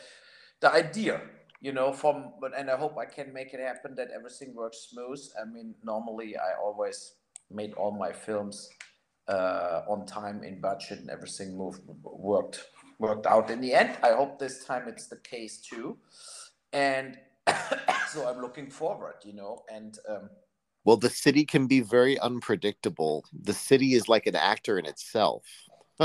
the 0.61 0.73
idea, 0.73 1.21
you 1.61 1.73
know. 1.73 1.93
From 1.93 2.33
but 2.41 2.53
and 2.57 2.71
I 2.71 2.77
hope 2.77 2.99
I 2.99 3.07
can 3.07 3.33
make 3.33 3.55
it 3.55 3.61
happen 3.61 3.95
that 3.97 4.09
everything 4.15 4.55
works 4.55 4.89
smooth. 4.91 5.21
I 5.41 5.45
mean, 5.45 5.75
normally 5.83 6.37
I 6.37 6.59
always 6.63 7.15
made 7.51 7.73
all 7.75 7.93
my 7.93 8.13
films 8.13 8.69
uh, 9.29 9.83
on 9.89 10.07
time, 10.07 10.43
in 10.45 10.61
budget, 10.61 11.01
and 11.01 11.11
everything 11.11 11.57
moved 11.57 11.81
worked 12.03 12.67
worked 12.99 13.27
out 13.27 13.51
in 13.51 13.61
the 13.61 13.73
end. 13.73 13.97
I 14.03 14.13
hope 14.13 14.39
this 14.39 14.65
time 14.65 14.89
it's 14.89 15.07
the 15.07 15.17
case 15.17 15.59
too, 15.59 15.97
and 16.73 17.19
so 18.09 18.29
I'm 18.29 18.41
looking 18.41 18.71
forward, 18.71 19.17
you 19.25 19.35
know, 19.35 19.63
and. 19.73 19.97
Um, 20.09 20.31
well, 20.85 20.97
the 20.97 21.11
city 21.11 21.45
can 21.45 21.67
be 21.67 21.81
very 21.81 22.19
unpredictable. 22.19 23.27
The 23.43 23.53
city 23.53 23.93
is 23.93 24.09
like 24.09 24.27
an 24.27 24.35
actor 24.35 24.79
in 24.79 24.87
itself. 24.87 25.45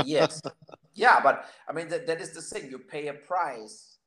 Yes. 0.04 0.42
Yeah, 0.94 1.20
but 1.22 1.44
I 1.68 1.74
mean 1.74 1.88
that, 1.88 2.06
that 2.06 2.22
is 2.22 2.30
the 2.30 2.40
thing. 2.40 2.70
You 2.70 2.78
pay 2.78 3.08
a 3.08 3.12
price 3.12 3.98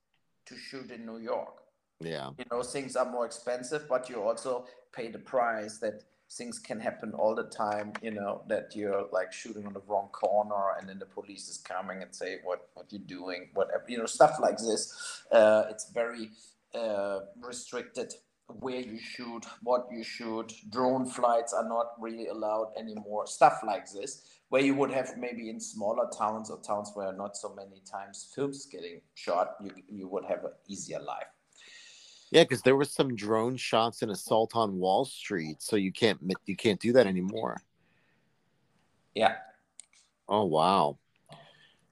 to 0.47 0.57
shoot 0.57 0.89
in 0.89 1.05
New 1.05 1.19
York. 1.19 1.61
Yeah. 1.99 2.31
You 2.37 2.45
know, 2.51 2.63
things 2.63 2.95
are 2.95 3.09
more 3.09 3.27
expensive, 3.27 3.87
but 3.87 4.09
you 4.09 4.23
also 4.23 4.65
pay 4.91 5.09
the 5.09 5.19
price 5.19 5.77
that 5.79 6.03
things 6.31 6.59
can 6.59 6.79
happen 6.79 7.11
all 7.13 7.35
the 7.35 7.43
time, 7.43 7.93
you 8.01 8.11
know, 8.11 8.43
that 8.47 8.75
you're 8.75 9.05
like 9.11 9.31
shooting 9.31 9.65
on 9.65 9.73
the 9.73 9.81
wrong 9.87 10.09
corner 10.11 10.73
and 10.79 10.87
then 10.87 10.99
the 10.99 11.05
police 11.05 11.47
is 11.47 11.57
coming 11.57 12.01
and 12.01 12.13
say 12.13 12.37
what 12.43 12.69
what 12.73 12.87
you're 12.91 13.01
doing, 13.01 13.49
whatever, 13.53 13.83
you 13.87 13.97
know, 13.97 14.05
stuff 14.05 14.37
like 14.39 14.57
this. 14.57 15.23
Uh, 15.31 15.63
it's 15.69 15.91
very 15.91 16.31
uh, 16.73 17.19
restricted 17.41 18.13
where 18.59 18.79
you 18.79 18.97
shoot, 18.97 19.45
what 19.61 19.87
you 19.91 20.03
shoot. 20.03 20.51
Drone 20.69 21.05
flights 21.05 21.53
are 21.53 21.67
not 21.67 21.93
really 21.99 22.27
allowed 22.27 22.73
anymore. 22.77 23.27
Stuff 23.27 23.59
like 23.65 23.91
this, 23.91 24.23
where 24.49 24.61
you 24.61 24.73
would 24.75 24.91
have 24.91 25.17
maybe 25.17 25.49
in 25.49 25.59
smaller 25.59 26.09
towns 26.17 26.49
or 26.49 26.59
towns 26.59 26.91
where 26.95 27.13
not 27.13 27.37
so 27.37 27.53
many 27.55 27.81
times 27.89 28.31
films 28.33 28.65
getting 28.65 29.01
shot, 29.13 29.55
you 29.61 29.71
you 29.87 30.07
would 30.07 30.25
have 30.25 30.43
an 30.43 30.51
easier 30.67 30.99
life. 30.99 31.27
Yeah, 32.31 32.43
because 32.43 32.61
there 32.61 32.75
was 32.75 32.91
some 32.91 33.15
drone 33.15 33.57
shots 33.57 34.01
in 34.03 34.09
Assault 34.09 34.55
on 34.55 34.77
Wall 34.77 35.05
Street, 35.05 35.61
so 35.61 35.75
you 35.75 35.91
can't 35.91 36.19
you 36.45 36.55
can't 36.55 36.79
do 36.79 36.91
that 36.93 37.07
anymore. 37.07 37.61
Yeah. 39.15 39.35
Oh 40.27 40.45
wow, 40.45 40.97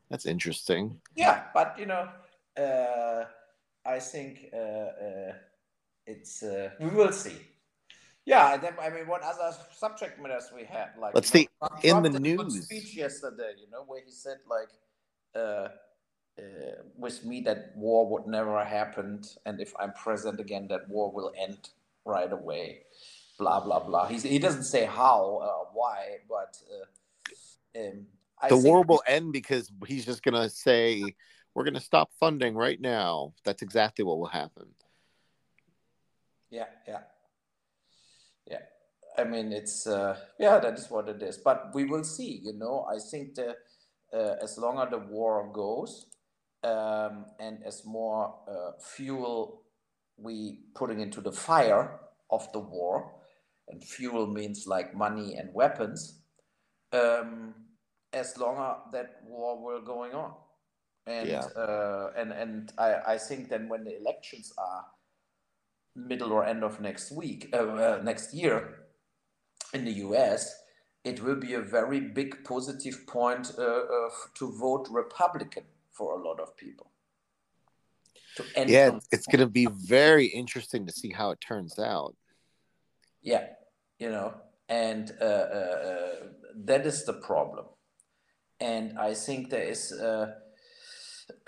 that's 0.09 0.25
interesting. 0.25 0.99
Yeah, 1.15 1.45
but 1.53 1.77
you 1.79 1.87
know, 1.87 2.09
uh, 2.55 3.25
I 3.85 3.99
think 3.99 4.49
uh, 4.53 4.57
uh, 4.57 5.33
it's 6.07 6.41
uh, 6.41 6.69
we 6.79 6.89
will 6.89 7.11
see. 7.11 7.35
Yeah, 8.25 8.53
and 8.53 8.63
then 8.63 8.73
I 8.81 8.89
mean, 8.89 9.07
what 9.07 9.21
other 9.21 9.55
subject 9.75 10.21
matters 10.21 10.49
we 10.55 10.63
had? 10.63 10.89
Like, 10.99 11.13
let's 11.13 11.29
see 11.29 11.47
in 11.83 12.01
the 12.01 12.19
news 12.19 12.65
speech 12.65 12.95
yesterday. 12.95 13.53
You 13.59 13.69
know, 13.71 13.83
where 13.85 14.01
he 14.03 14.11
said 14.11 14.37
like, 14.49 14.69
uh, 15.35 15.69
uh, 16.39 16.81
with 16.97 17.23
me 17.23 17.41
that 17.41 17.73
war 17.75 18.09
would 18.09 18.27
never 18.27 18.63
happen, 18.63 19.21
and 19.45 19.61
if 19.61 19.73
I'm 19.79 19.93
president 19.93 20.39
again, 20.39 20.67
that 20.69 20.89
war 20.89 21.11
will 21.11 21.31
end 21.37 21.69
right 22.05 22.31
away. 22.31 22.81
Blah 23.37 23.61
blah 23.61 23.81
blah. 23.81 24.07
He's, 24.07 24.23
he 24.23 24.39
doesn't 24.39 24.63
say 24.63 24.85
how, 24.85 25.39
uh, 25.43 25.69
why, 25.73 26.17
but 26.27 26.57
uh, 26.73 27.79
um, 27.79 28.07
the 28.49 28.57
war 28.57 28.83
will 28.83 29.03
end 29.07 29.33
because 29.33 29.71
he's 29.85 30.05
just 30.05 30.23
gonna 30.23 30.49
say 30.49 31.03
we're 31.53 31.63
gonna 31.63 31.79
stop 31.79 32.11
funding 32.19 32.55
right 32.55 32.79
now. 32.79 33.33
That's 33.45 33.61
exactly 33.61 34.03
what 34.03 34.19
will 34.19 34.25
happen. 34.25 34.67
Yeah, 36.49 36.67
yeah, 36.87 37.01
yeah. 38.49 38.61
I 39.17 39.23
mean, 39.23 39.51
it's 39.51 39.87
uh, 39.87 40.17
yeah, 40.39 40.59
that 40.59 40.77
is 40.77 40.89
what 40.89 41.09
it 41.09 41.21
is. 41.21 41.37
But 41.37 41.71
we 41.73 41.85
will 41.85 42.03
see. 42.03 42.41
You 42.43 42.53
know, 42.53 42.85
I 42.89 42.99
think 42.99 43.35
the 43.35 43.55
uh, 44.13 44.35
as 44.41 44.57
longer 44.57 44.87
the 44.89 44.99
war 44.99 45.49
goes, 45.51 46.07
um, 46.63 47.25
and 47.39 47.63
as 47.65 47.83
more 47.85 48.35
uh, 48.47 48.71
fuel 48.79 49.63
we 50.17 50.59
putting 50.73 50.99
into 50.99 51.21
the 51.21 51.31
fire 51.31 51.99
of 52.31 52.51
the 52.53 52.59
war, 52.59 53.11
and 53.67 53.83
fuel 53.83 54.27
means 54.27 54.65
like 54.67 54.95
money 54.95 55.35
and 55.35 55.53
weapons, 55.53 56.21
um, 56.93 57.53
as 58.13 58.37
longer 58.37 58.75
that 58.91 59.21
war 59.25 59.61
will 59.63 59.81
going 59.81 60.13
on. 60.13 60.33
And 61.05 61.29
yeah. 61.29 61.45
uh, 61.55 62.11
and 62.17 62.31
and 62.31 62.73
I, 62.77 63.13
I 63.13 63.17
think 63.17 63.49
then 63.49 63.69
when 63.69 63.83
the 63.83 63.97
elections 63.97 64.53
are 64.57 64.85
middle 65.97 66.31
or 66.31 66.45
end 66.45 66.63
of 66.63 66.79
next 66.79 67.11
week, 67.11 67.49
uh, 67.53 67.57
uh, 67.57 68.01
next 68.03 68.33
year 68.33 68.85
in 69.73 69.83
the 69.83 69.91
US, 70.07 70.53
it 71.03 71.21
will 71.21 71.35
be 71.35 71.53
a 71.55 71.61
very 71.61 71.99
big 71.99 72.43
positive 72.43 73.07
point 73.07 73.51
uh, 73.57 73.81
to 74.35 74.51
vote 74.57 74.87
Republican 74.91 75.63
for 75.91 76.19
a 76.19 76.23
lot 76.23 76.39
of 76.39 76.55
people. 76.55 76.91
yeah, 78.55 78.99
it's 79.11 79.25
going 79.25 79.39
to 79.39 79.47
be 79.47 79.65
very 79.65 80.27
interesting 80.27 80.85
to 80.85 80.93
see 80.93 81.11
how 81.11 81.31
it 81.31 81.41
turns 81.41 81.79
out. 81.79 82.15
Yeah, 83.21 83.45
you 83.97 84.11
know, 84.11 84.35
and 84.69 85.11
uh, 85.19 85.25
uh, 85.25 85.27
uh 85.27 86.15
that 86.65 86.85
is 86.85 87.05
the 87.05 87.13
problem. 87.13 87.65
And 88.59 88.97
I 88.97 89.13
think 89.13 89.49
there 89.49 89.63
is 89.63 89.91
uh, 89.91 90.33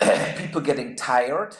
people 0.36 0.60
getting 0.60 0.96
tired 0.96 1.56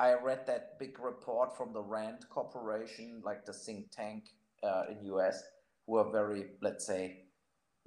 I 0.00 0.14
read 0.14 0.46
that 0.46 0.78
big 0.78 0.98
report 0.98 1.54
from 1.54 1.74
the 1.74 1.82
Rand 1.82 2.24
Corporation, 2.30 3.20
like 3.22 3.44
the 3.44 3.52
think 3.52 3.90
tank 3.90 4.30
uh, 4.62 4.84
in 4.90 5.04
US, 5.14 5.42
who 5.86 5.96
are 5.96 6.10
very, 6.10 6.46
let's 6.62 6.86
say, 6.86 7.24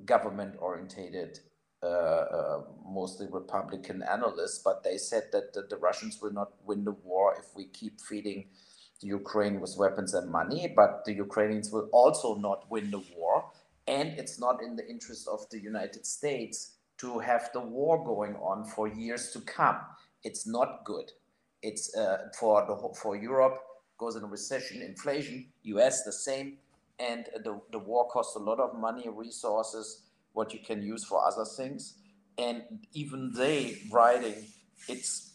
government 0.06 0.54
orientated, 0.60 1.40
uh, 1.82 1.88
uh, 1.88 2.62
mostly 2.88 3.26
Republican 3.32 4.04
analysts. 4.04 4.62
But 4.64 4.84
they 4.84 4.98
said 4.98 5.24
that 5.32 5.54
the, 5.54 5.64
the, 5.68 5.78
Russians 5.78 6.20
will 6.22 6.32
not 6.32 6.52
win 6.64 6.84
the 6.84 6.92
war 6.92 7.36
if 7.40 7.48
we 7.56 7.66
keep 7.66 8.00
feeding 8.00 8.46
the 9.02 9.08
Ukraine 9.08 9.60
with 9.60 9.76
weapons 9.76 10.14
and 10.14 10.30
money. 10.30 10.72
But 10.76 11.06
the 11.06 11.14
Ukrainians 11.14 11.72
will 11.72 11.90
also 11.92 12.36
not 12.36 12.70
win 12.70 12.92
the 12.92 13.04
war, 13.18 13.50
and 13.88 14.10
it's 14.20 14.40
not 14.40 14.62
in 14.62 14.76
the 14.76 14.88
interest 14.88 15.28
of 15.28 15.50
the 15.50 15.60
United 15.60 16.06
States 16.06 16.76
to 17.00 17.18
have 17.18 17.50
the 17.54 17.60
war 17.60 18.06
going 18.06 18.36
on 18.36 18.66
for 18.66 18.88
years 18.88 19.32
to 19.32 19.42
come. 19.42 19.78
It's 20.24 20.46
not 20.46 20.86
good 20.86 21.12
it's 21.64 21.96
uh, 21.96 22.30
for 22.38 22.66
the 22.68 22.76
for 22.96 23.16
Europe 23.16 23.60
goes 23.98 24.16
in 24.16 24.30
recession, 24.30 24.82
inflation. 24.82 25.48
U.S. 25.64 26.04
the 26.04 26.12
same, 26.12 26.58
and 27.00 27.26
the 27.44 27.60
the 27.72 27.80
war 27.80 28.08
costs 28.10 28.36
a 28.36 28.40
lot 28.40 28.60
of 28.60 28.78
money, 28.78 29.08
resources, 29.10 30.04
what 30.34 30.54
you 30.54 30.60
can 30.60 30.84
use 30.84 31.06
for 31.06 31.26
other 31.26 31.46
things, 31.46 31.96
and 32.38 32.64
even 32.94 33.32
they 33.36 33.78
writing 33.92 34.36
it's. 34.88 35.32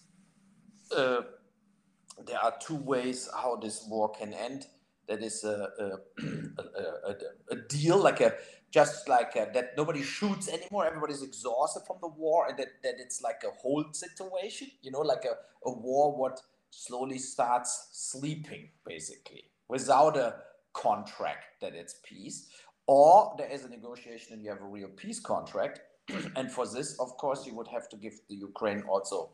Uh, 0.94 1.22
there 2.26 2.38
are 2.38 2.54
two 2.60 2.76
ways 2.76 3.28
how 3.32 3.56
this 3.56 3.86
war 3.88 4.10
can 4.10 4.32
end. 4.32 4.66
That 5.08 5.22
is 5.22 5.44
a, 5.44 5.68
a, 5.78 5.86
a, 7.08 7.14
a 7.50 7.56
deal, 7.68 7.96
like 7.96 8.20
a 8.20 8.34
just 8.70 9.08
like 9.08 9.34
a, 9.36 9.48
that 9.54 9.72
nobody 9.76 10.02
shoots 10.02 10.48
anymore. 10.48 10.86
Everybody's 10.86 11.22
exhausted 11.22 11.82
from 11.86 11.96
the 12.00 12.08
war, 12.08 12.46
and 12.48 12.58
that, 12.58 12.82
that 12.82 12.94
it's 12.98 13.22
like 13.22 13.42
a 13.44 13.50
hold 13.60 13.96
situation. 13.96 14.68
You 14.82 14.90
know, 14.90 15.00
like 15.00 15.24
a, 15.24 15.68
a 15.68 15.72
war 15.72 16.16
what 16.16 16.40
slowly 16.70 17.18
starts 17.18 17.88
sleeping 17.92 18.68
basically 18.86 19.44
without 19.68 20.16
a 20.16 20.36
contract 20.72 21.60
that 21.60 21.74
it's 21.74 21.96
peace, 22.04 22.48
or 22.86 23.34
there 23.38 23.48
is 23.48 23.64
a 23.64 23.68
negotiation 23.68 24.34
and 24.34 24.42
you 24.42 24.50
have 24.50 24.60
a 24.60 24.66
real 24.66 24.88
peace 24.88 25.20
contract. 25.20 25.80
and 26.36 26.50
for 26.50 26.66
this, 26.66 26.98
of 26.98 27.16
course, 27.16 27.46
you 27.46 27.54
would 27.54 27.68
have 27.68 27.88
to 27.88 27.96
give 27.96 28.14
the 28.28 28.34
Ukraine 28.34 28.82
also 28.88 29.30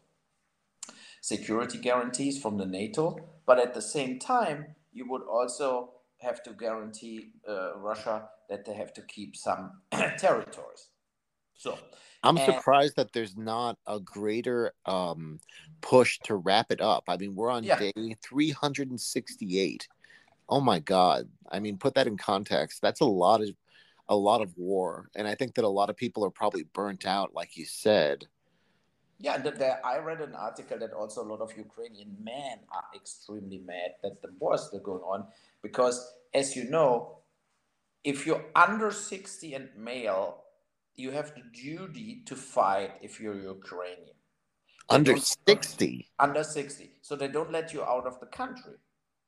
security 1.20 1.78
guarantees 1.78 2.40
from 2.40 2.58
the 2.58 2.66
NATO, 2.66 3.16
but 3.46 3.58
at 3.58 3.74
the 3.74 3.80
same 3.80 4.18
time, 4.18 4.74
you 4.92 5.08
would 5.08 5.22
also 5.22 5.90
have 6.18 6.42
to 6.42 6.52
guarantee 6.52 7.32
uh, 7.48 7.76
Russia 7.78 8.28
that 8.48 8.64
they 8.64 8.74
have 8.74 8.92
to 8.94 9.02
keep 9.02 9.36
some 9.36 9.72
territories. 10.18 10.88
So 11.56 11.78
I'm 12.22 12.36
and, 12.36 12.52
surprised 12.52 12.96
that 12.96 13.12
there's 13.12 13.36
not 13.36 13.78
a 13.86 14.00
greater 14.00 14.72
um, 14.86 15.40
push 15.80 16.18
to 16.24 16.36
wrap 16.36 16.70
it 16.70 16.80
up. 16.80 17.04
I 17.08 17.16
mean, 17.16 17.34
we're 17.34 17.50
on 17.50 17.64
yeah. 17.64 17.78
day 17.78 17.92
368. 18.22 19.88
Oh 20.48 20.60
my 20.60 20.78
God! 20.78 21.28
I 21.50 21.58
mean, 21.60 21.78
put 21.78 21.94
that 21.94 22.06
in 22.06 22.18
context. 22.18 22.82
That's 22.82 23.00
a 23.00 23.06
lot 23.06 23.40
of 23.40 23.50
a 24.08 24.16
lot 24.16 24.42
of 24.42 24.56
war, 24.58 25.08
and 25.14 25.26
I 25.26 25.34
think 25.34 25.54
that 25.54 25.64
a 25.64 25.68
lot 25.68 25.88
of 25.88 25.96
people 25.96 26.24
are 26.24 26.30
probably 26.30 26.64
burnt 26.74 27.06
out, 27.06 27.34
like 27.34 27.56
you 27.56 27.64
said. 27.64 28.26
Yeah, 29.18 29.38
the, 29.38 29.52
the, 29.52 29.86
I 29.86 29.98
read 30.00 30.20
an 30.20 30.34
article 30.34 30.78
that 30.78 30.92
also 30.92 31.22
a 31.22 31.28
lot 31.28 31.40
of 31.40 31.56
Ukrainian 31.56 32.16
men 32.22 32.58
are 32.70 32.84
extremely 32.94 33.58
mad 33.58 33.92
that 34.02 34.20
the 34.20 34.28
war 34.38 34.56
is 34.56 34.62
still 34.62 34.80
going 34.80 35.02
on 35.02 35.26
because, 35.62 36.14
as 36.34 36.56
you 36.56 36.68
know, 36.68 37.18
if 38.04 38.26
you're 38.26 38.44
under 38.54 38.92
60 38.92 39.54
and 39.54 39.68
male, 39.76 40.44
you 40.94 41.10
have 41.10 41.34
the 41.34 41.42
duty 41.52 42.22
to 42.26 42.36
fight 42.36 42.92
if 43.02 43.18
you're 43.18 43.34
Ukrainian. 43.34 44.16
They 44.88 44.94
under 44.94 45.16
60? 45.16 46.08
Under 46.18 46.44
60. 46.44 46.90
So 47.00 47.16
they 47.16 47.28
don't 47.28 47.50
let 47.50 47.72
you 47.72 47.82
out 47.82 48.06
of 48.06 48.20
the 48.20 48.26
country. 48.26 48.74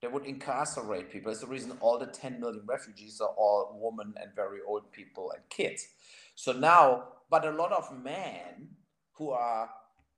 They 0.02 0.08
would 0.08 0.26
incarcerate 0.26 1.10
people. 1.10 1.32
It's 1.32 1.40
the 1.40 1.46
reason 1.46 1.72
all 1.80 1.98
the 1.98 2.06
10 2.06 2.38
million 2.38 2.62
refugees 2.66 3.20
are 3.20 3.34
all 3.38 3.78
women 3.80 4.14
and 4.20 4.30
very 4.36 4.58
old 4.66 4.92
people 4.92 5.32
and 5.34 5.42
kids. 5.48 5.88
So 6.34 6.52
now, 6.52 7.04
but 7.30 7.46
a 7.46 7.50
lot 7.50 7.72
of 7.72 7.90
men 8.04 8.68
who 9.12 9.30
are 9.30 9.70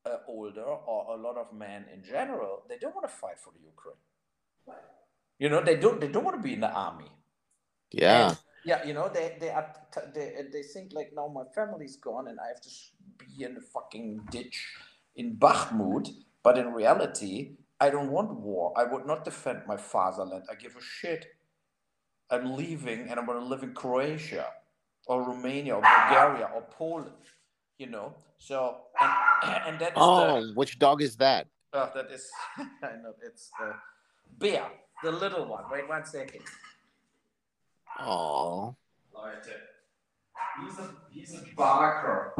uh, 0.04 0.16
older 0.26 0.64
or 0.64 1.16
a 1.16 1.20
lot 1.20 1.36
of 1.36 1.52
men 1.52 1.84
in 1.94 2.02
general, 2.02 2.64
they 2.68 2.78
don't 2.78 2.94
want 2.94 3.08
to 3.08 3.14
fight 3.14 3.38
for 3.38 3.52
the 3.52 3.60
Ukraine. 3.64 3.94
You 5.38 5.48
know, 5.48 5.62
they 5.62 5.76
don't. 5.76 6.00
They 6.00 6.08
don't 6.08 6.24
want 6.24 6.36
to 6.36 6.42
be 6.42 6.54
in 6.54 6.60
the 6.60 6.70
army. 6.70 7.10
Yeah. 7.92 8.30
And, 8.30 8.38
yeah, 8.68 8.84
you 8.84 8.92
know, 8.92 9.08
they 9.08 9.36
they 9.40 9.48
are 9.48 9.66
they 10.14 10.26
they 10.52 10.62
think 10.62 10.92
like 10.92 11.10
now 11.16 11.26
my 11.28 11.44
family's 11.54 11.96
gone 11.96 12.28
and 12.28 12.38
I 12.38 12.48
have 12.52 12.60
to 12.60 12.70
be 13.22 13.44
in 13.44 13.54
the 13.54 13.62
fucking 13.62 14.08
ditch 14.30 14.56
in 15.16 15.36
Bakhmut. 15.36 16.10
But 16.42 16.58
in 16.58 16.66
reality, 16.72 17.56
I 17.80 17.88
don't 17.88 18.10
want 18.10 18.30
war. 18.48 18.74
I 18.76 18.84
would 18.84 19.06
not 19.06 19.24
defend 19.24 19.62
my 19.66 19.78
fatherland. 19.78 20.44
I 20.50 20.54
give 20.54 20.76
a 20.76 20.82
shit. 20.82 21.22
I'm 22.30 22.56
leaving 22.56 23.00
and 23.08 23.18
I'm 23.18 23.24
going 23.24 23.40
to 23.40 23.44
live 23.52 23.62
in 23.62 23.72
Croatia 23.72 24.46
or 25.06 25.22
Romania 25.22 25.76
or 25.76 25.82
Bulgaria 25.82 26.50
or 26.54 26.62
Poland. 26.70 27.24
You 27.78 27.88
know, 27.94 28.08
so 28.36 28.58
and, 29.00 29.12
and 29.66 29.78
that 29.80 29.92
is 29.92 29.96
Oh, 29.96 30.46
the, 30.46 30.52
which 30.60 30.78
dog 30.78 31.00
is 31.00 31.16
that? 31.16 31.46
oh, 31.72 31.88
that 31.94 32.08
is 32.10 32.24
I 32.90 32.94
know 33.02 33.14
it's 33.28 33.50
the 33.58 33.72
bear, 34.42 34.66
the 35.02 35.12
little 35.12 35.46
one. 35.56 35.64
Wait 35.72 35.88
one 35.88 36.04
second. 36.04 36.42
Oh. 38.00 38.76
Leute, 39.14 39.56
he's 40.62 40.78
a 40.78 40.90
he's 41.10 41.34
a 41.34 41.54
barker. 41.56 42.34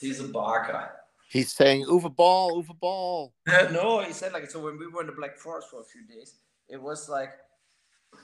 He's 0.00 0.20
a 0.20 0.28
barker. 0.28 0.90
He's 1.28 1.52
saying 1.52 1.86
Uwe 1.86 2.14
Boll, 2.14 2.62
Uwe 2.62 2.78
Boll. 2.78 3.34
no, 3.46 4.00
he 4.00 4.12
said 4.12 4.32
like 4.32 4.50
so 4.50 4.60
when 4.60 4.78
we 4.78 4.86
were 4.86 5.00
in 5.02 5.06
the 5.06 5.12
Black 5.12 5.38
Forest 5.38 5.70
for 5.70 5.80
a 5.80 5.84
few 5.84 6.06
days, 6.06 6.34
it 6.68 6.80
was 6.80 7.08
like 7.08 7.30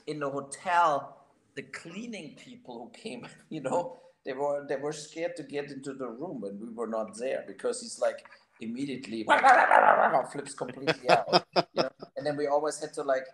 in 0.06 0.20
the 0.20 0.28
hotel, 0.28 1.26
the 1.54 1.62
cleaning 1.62 2.36
people 2.36 2.78
who 2.78 3.00
came, 3.00 3.26
you 3.48 3.60
know, 3.60 4.00
they 4.24 4.32
were 4.32 4.64
they 4.68 4.76
were 4.76 4.92
scared 4.92 5.36
to 5.36 5.42
get 5.42 5.70
into 5.70 5.94
the 5.94 6.06
room 6.06 6.40
when 6.40 6.58
we 6.60 6.68
were 6.72 6.86
not 6.86 7.16
there 7.18 7.44
because 7.46 7.80
he's 7.80 7.98
like 8.00 8.24
immediately 8.60 9.24
flips 10.32 10.54
completely 10.54 11.10
out. 11.10 11.44
You 11.56 11.62
know? 11.74 11.88
And 12.16 12.24
then 12.24 12.36
we 12.36 12.46
always 12.46 12.78
had 12.78 12.92
to 12.94 13.02
like 13.02 13.26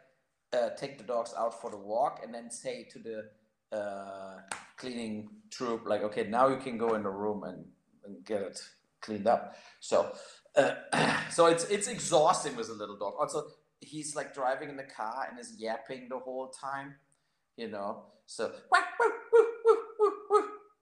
uh, 0.52 0.70
take 0.70 0.98
the 0.98 1.04
dogs 1.04 1.34
out 1.38 1.60
for 1.60 1.70
the 1.70 1.76
walk 1.76 2.20
and 2.22 2.34
then 2.34 2.50
say 2.50 2.84
to 2.84 2.98
the 2.98 3.76
uh, 3.76 4.38
cleaning 4.76 5.28
troop 5.50 5.82
like, 5.86 6.02
okay, 6.02 6.26
now 6.28 6.48
you 6.48 6.56
can 6.56 6.78
go 6.78 6.94
in 6.94 7.02
the 7.02 7.10
room 7.10 7.44
and, 7.44 7.64
and 8.04 8.24
get 8.24 8.42
it 8.42 8.60
cleaned 9.00 9.26
up. 9.26 9.56
So, 9.80 10.12
uh, 10.56 10.74
so 11.30 11.46
it's 11.46 11.64
it's 11.64 11.88
exhausting 11.88 12.56
with 12.56 12.68
a 12.70 12.74
little 12.74 12.96
dog. 12.96 13.14
Also, 13.18 13.44
he's 13.80 14.16
like 14.16 14.34
driving 14.34 14.68
in 14.68 14.76
the 14.76 14.84
car 14.84 15.28
and 15.30 15.38
is 15.38 15.54
yapping 15.58 16.08
the 16.08 16.18
whole 16.18 16.48
time, 16.48 16.94
you 17.56 17.68
know. 17.68 18.04
So, 18.26 18.52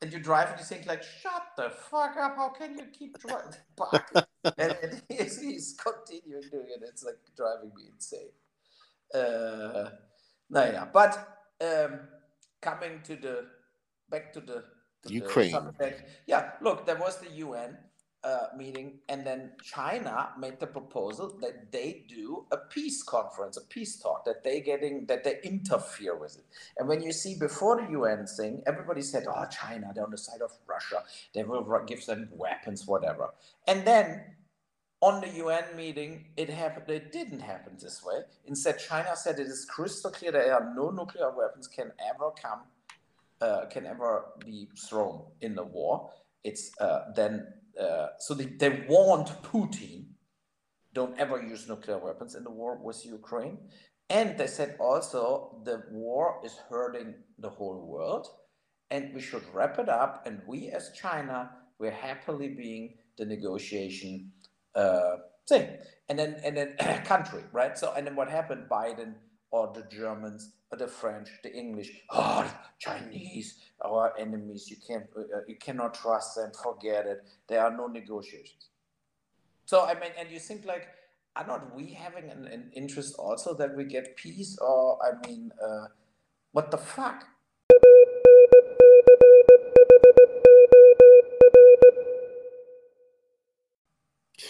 and 0.03 0.13
you 0.13 0.19
drive 0.19 0.51
and 0.51 0.59
you 0.59 0.65
think 0.65 0.87
like, 0.87 1.03
shut 1.03 1.43
the 1.57 1.71
fuck 1.71 2.17
up! 2.17 2.37
How 2.37 2.51
can 2.51 2.79
you 2.79 2.87
keep 2.93 3.19
driving? 3.19 3.53
and, 4.59 4.77
and 4.83 5.03
he's, 5.09 5.41
he's 5.41 5.77
continuing 5.77 6.43
doing 6.51 6.67
it. 6.69 6.83
It's 6.89 7.03
like 7.03 7.17
driving 7.37 7.73
me 7.75 7.85
insane. 7.93 8.31
Uh, 9.15 9.91
naja, 10.53 10.93
but 10.93 11.39
um, 11.61 12.01
coming 12.61 13.01
to 13.05 13.17
the 13.17 13.47
back 14.11 14.33
to 14.33 14.41
the 14.41 14.65
to 15.05 15.13
Ukraine. 15.13 15.53
The 15.53 15.59
subject. 15.59 16.11
Yeah, 16.27 16.51
look, 16.61 16.87
there 16.87 16.97
was 16.97 17.19
the 17.19 17.31
UN 17.31 17.79
uh, 18.25 18.49
meeting, 18.57 18.99
and 19.09 19.27
then 19.27 19.53
China 19.63 20.31
made 20.39 20.59
the 20.59 20.67
proposal 20.67 21.39
that 21.41 21.71
they 21.71 22.05
do 22.09 22.47
a 22.51 22.57
peace 22.57 23.03
conference, 23.03 23.57
a 23.57 23.61
peace 23.61 24.01
talk, 24.01 24.25
that 24.25 24.43
they 24.43 24.61
getting 24.61 25.07
that 25.07 25.23
they 25.23 25.39
interfere 25.45 26.17
with 26.17 26.37
it. 26.37 26.45
And 26.77 26.89
when 26.89 27.03
you 27.03 27.13
see 27.13 27.37
before 27.39 27.81
the 27.81 27.91
UN 27.93 28.27
thing, 28.27 28.63
everybody 28.67 29.03
said, 29.03 29.25
"Oh, 29.29 29.45
China, 29.47 29.93
they're 29.95 30.05
on 30.05 30.11
the 30.11 30.19
side 30.19 30.43
of 30.43 30.53
Russia. 30.67 31.03
They 31.35 31.45
will 31.45 31.65
give 31.87 32.05
them 32.07 32.29
weapons, 32.33 32.87
whatever." 32.87 33.31
And 33.69 33.87
then 33.87 34.37
on 35.01 35.21
the 35.21 35.29
UN 35.45 35.65
meeting, 35.77 36.27
it 36.37 36.49
happened. 36.49 36.89
It 36.89 37.13
didn't 37.13 37.41
happen 37.41 37.77
this 37.81 38.03
way. 38.05 38.23
Instead, 38.47 38.79
China 38.79 39.15
said 39.15 39.39
it 39.39 39.47
is 39.47 39.67
crystal 39.69 40.11
clear 40.11 40.33
that 40.33 40.45
there 40.45 40.55
are 40.55 40.73
no 40.75 40.91
nuclear 40.91 41.31
weapons 41.37 41.69
can 41.69 41.93
ever 42.09 42.31
come, 42.41 42.61
uh, 43.41 43.67
can 43.67 43.87
ever 43.87 44.27
be 44.45 44.69
thrown 44.89 45.23
in 45.41 45.55
the 45.55 45.65
war. 45.65 46.11
It's 46.45 46.71
uh, 46.81 47.13
then 47.15 47.47
uh, 47.81 48.09
so 48.19 48.35
they, 48.35 48.47
they 48.47 48.87
warned 48.89 49.29
Putin, 49.43 50.07
don't 50.95 51.19
ever 51.19 51.43
use 51.43 51.69
nuclear 51.69 51.99
weapons 51.99 52.35
in 52.35 52.45
the 52.45 52.51
war 52.51 52.79
with 52.83 53.05
Ukraine. 53.05 53.59
And 54.09 54.39
they 54.39 54.47
said 54.47 54.77
also 54.81 55.61
the 55.65 55.83
war 55.91 56.41
is 56.45 56.57
hurting 56.71 57.15
the 57.39 57.51
whole 57.51 57.87
world, 57.87 58.29
and 58.91 59.13
we 59.15 59.21
should 59.21 59.43
wrap 59.53 59.79
it 59.79 59.89
up. 59.89 60.27
And 60.27 60.41
we, 60.47 60.71
as 60.71 60.93
China, 60.93 61.51
we're 61.79 61.91
happily 61.91 62.49
being 62.49 62.95
the 63.19 63.27
negotiation 63.27 64.33
uh, 64.77 65.17
thing, 65.49 65.69
and 66.09 66.19
then 66.19 66.37
and 66.45 66.57
then 66.57 66.77
country, 67.05 67.43
right? 67.53 67.77
So 67.77 67.93
and 67.97 68.07
then 68.07 68.15
what 68.15 68.31
happened? 68.31 68.69
Biden 68.71 69.15
or 69.51 69.73
the 69.73 69.85
Germans 69.95 70.53
or 70.71 70.79
the 70.79 70.89
French, 70.89 71.29
the 71.43 71.53
English, 71.55 71.91
oh, 72.11 72.51
Chinese, 72.79 73.59
our 73.85 74.13
enemies. 74.19 74.69
You 74.69 74.77
can't, 74.87 75.07
uh, 75.17 75.41
you 75.47 75.57
cannot 75.57 75.95
trust 75.95 76.37
them. 76.37 76.51
Forget 76.63 77.07
it. 77.07 77.25
There 77.49 77.63
are 77.65 77.71
no 77.71 77.87
negotiations. 77.87 78.69
So 79.65 79.85
I 79.85 79.95
mean, 79.95 80.11
and 80.19 80.31
you 80.31 80.39
think 80.39 80.65
like, 80.65 80.89
are 81.35 81.47
not 81.47 81.75
we 81.75 81.93
having 81.93 82.31
an, 82.31 82.47
an 82.47 82.71
interest 82.75 83.15
also 83.19 83.55
that 83.55 83.77
we 83.77 83.85
get 83.85 84.17
peace? 84.17 84.59
Or 84.59 84.99
I 85.03 85.27
mean, 85.27 85.53
uh, 85.63 85.87
what 86.53 86.71
the 86.71 86.79
fuck? 86.79 87.25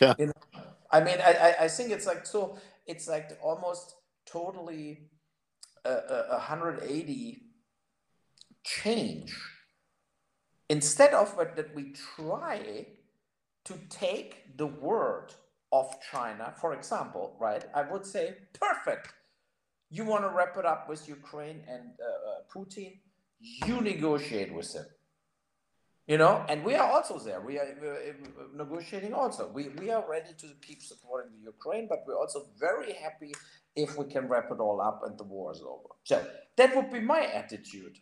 Yeah. 0.01 0.15
You 0.19 0.27
know, 0.27 0.33
I 0.91 1.01
mean, 1.01 1.19
I, 1.21 1.55
I, 1.61 1.69
think 1.69 1.91
it's 1.91 2.07
like 2.07 2.27
so. 2.27 2.59
It's 2.87 3.09
like 3.09 3.39
almost 3.43 3.95
totally 4.25 5.11
a, 5.85 5.91
a 5.91 6.39
180 6.39 7.43
change. 8.65 9.37
Instead 10.69 11.15
of 11.15 11.37
what 11.37 11.57
that 11.57 11.75
we 11.75 11.93
try 12.17 12.87
to 13.65 13.75
take 13.89 14.57
the 14.57 14.67
word 14.67 15.33
of 15.73 15.95
China, 16.11 16.53
for 16.61 16.73
example, 16.75 17.37
right? 17.41 17.65
I 17.75 17.83
would 17.83 18.05
say, 18.05 18.35
perfect. 18.59 19.13
You 19.91 20.05
want 20.05 20.25
to 20.25 20.31
wrap 20.31 20.57
it 20.57 20.65
up 20.65 20.89
with 20.89 21.09
Ukraine 21.09 21.63
and 21.69 21.91
uh, 22.01 22.31
uh, 22.31 22.35
Putin? 22.53 22.99
You 23.41 23.81
negotiate 23.81 24.53
with 24.53 24.73
him 24.73 24.87
you 26.07 26.19
know? 26.19 26.45
And 26.49 26.65
we 26.65 26.75
are 26.75 26.91
also 26.91 27.19
there. 27.19 27.41
We 27.41 27.59
are 27.59 27.65
uh, 27.65 28.45
negotiating 28.55 29.13
also. 29.13 29.51
We, 29.53 29.69
we 29.81 29.91
are 29.91 30.05
ready 30.09 30.33
to 30.39 30.47
keep 30.67 30.83
supporting 30.83 31.33
the 31.41 31.51
ukraine 31.51 31.87
but 31.89 32.05
we're 32.07 32.19
also 32.19 32.47
very 32.59 32.93
happy 32.93 33.33
if 33.75 33.97
we 33.99 34.07
can 34.07 34.29
wrap 34.29 34.51
it 34.51 34.61
all 34.61 34.81
up 34.81 35.03
and 35.05 35.19
the 35.19 35.25
war 35.25 35.53
is 35.53 35.61
over. 35.61 35.91
So 36.05 36.25
that 36.57 36.75
would 36.75 36.91
be 36.91 37.01
my 37.01 37.23
attitude. 37.27 37.99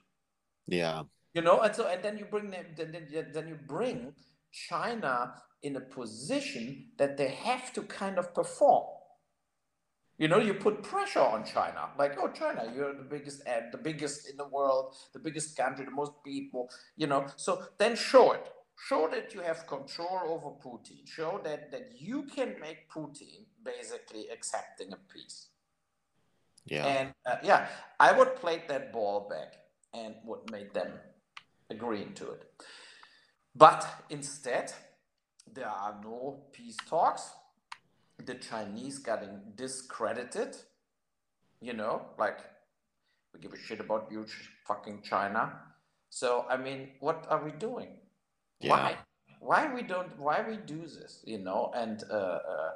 Yeah. 0.66 1.02
you 1.34 1.42
know? 1.42 1.60
And 1.60 1.74
so 1.74 1.86
and 1.86 2.02
then 2.02 2.18
you 2.18 2.26
bring 2.26 2.50
them 2.50 2.66
then, 2.76 2.92
then, 2.92 3.26
then 3.32 3.48
you 3.48 3.58
bring 3.66 4.12
china 4.52 5.34
in 5.62 5.76
a 5.76 5.80
position 5.80 6.86
that 6.98 7.16
they 7.16 7.28
have 7.28 7.72
to 7.72 7.82
kind 7.82 8.18
of 8.18 8.34
perform 8.34 8.84
you 10.18 10.28
know, 10.28 10.38
you 10.38 10.54
put 10.54 10.82
pressure 10.82 11.20
on 11.20 11.44
China, 11.44 11.88
like, 11.98 12.16
oh, 12.20 12.28
China, 12.28 12.72
you're 12.74 12.94
the 12.94 13.02
biggest 13.02 13.42
and 13.46 13.72
the 13.72 13.78
biggest 13.78 14.28
in 14.30 14.36
the 14.36 14.46
world, 14.46 14.94
the 15.12 15.18
biggest 15.18 15.56
country, 15.56 15.84
the 15.84 15.90
most 15.90 16.12
people, 16.24 16.70
you 16.96 17.06
know. 17.06 17.26
So 17.36 17.64
then 17.78 17.96
show 17.96 18.32
it. 18.32 18.50
Show 18.88 19.08
that 19.12 19.34
you 19.34 19.40
have 19.40 19.66
control 19.66 20.20
over 20.24 20.50
Putin. 20.50 21.06
Show 21.06 21.40
that 21.44 21.70
that 21.70 21.92
you 21.98 22.24
can 22.24 22.56
make 22.60 22.90
Putin 22.90 23.46
basically 23.64 24.26
accepting 24.32 24.92
a 24.92 24.98
peace. 25.12 25.48
Yeah. 26.66 26.86
And 26.86 27.14
uh, 27.26 27.36
yeah, 27.42 27.66
I 28.00 28.12
would 28.12 28.36
play 28.36 28.62
that 28.68 28.92
ball 28.92 29.28
back 29.28 29.54
and 29.92 30.14
would 30.24 30.50
make 30.50 30.72
them 30.72 30.92
agreeing 31.70 32.14
to 32.14 32.30
it. 32.32 32.42
But 33.54 33.86
instead, 34.10 34.72
there 35.52 35.68
are 35.68 36.00
no 36.02 36.42
peace 36.52 36.76
talks 36.88 37.30
the 38.26 38.34
Chinese 38.34 38.98
getting 38.98 39.40
discredited, 39.54 40.56
you 41.60 41.72
know, 41.72 42.02
like 42.18 42.38
we 43.32 43.40
give 43.40 43.52
a 43.52 43.58
shit 43.58 43.80
about 43.80 44.08
you, 44.10 44.26
fucking 44.66 45.02
China. 45.02 45.52
So 46.10 46.46
I 46.48 46.56
mean, 46.56 46.90
what 47.00 47.26
are 47.28 47.44
we 47.44 47.52
doing? 47.52 47.98
Yeah. 48.60 48.70
Why? 48.70 48.98
Why 49.40 49.74
we 49.74 49.82
don't? 49.82 50.18
Why 50.18 50.44
we 50.48 50.56
do 50.56 50.82
this? 50.86 51.22
You 51.26 51.38
know, 51.38 51.72
and 51.74 52.02
uh, 52.10 52.14
uh, 52.14 52.70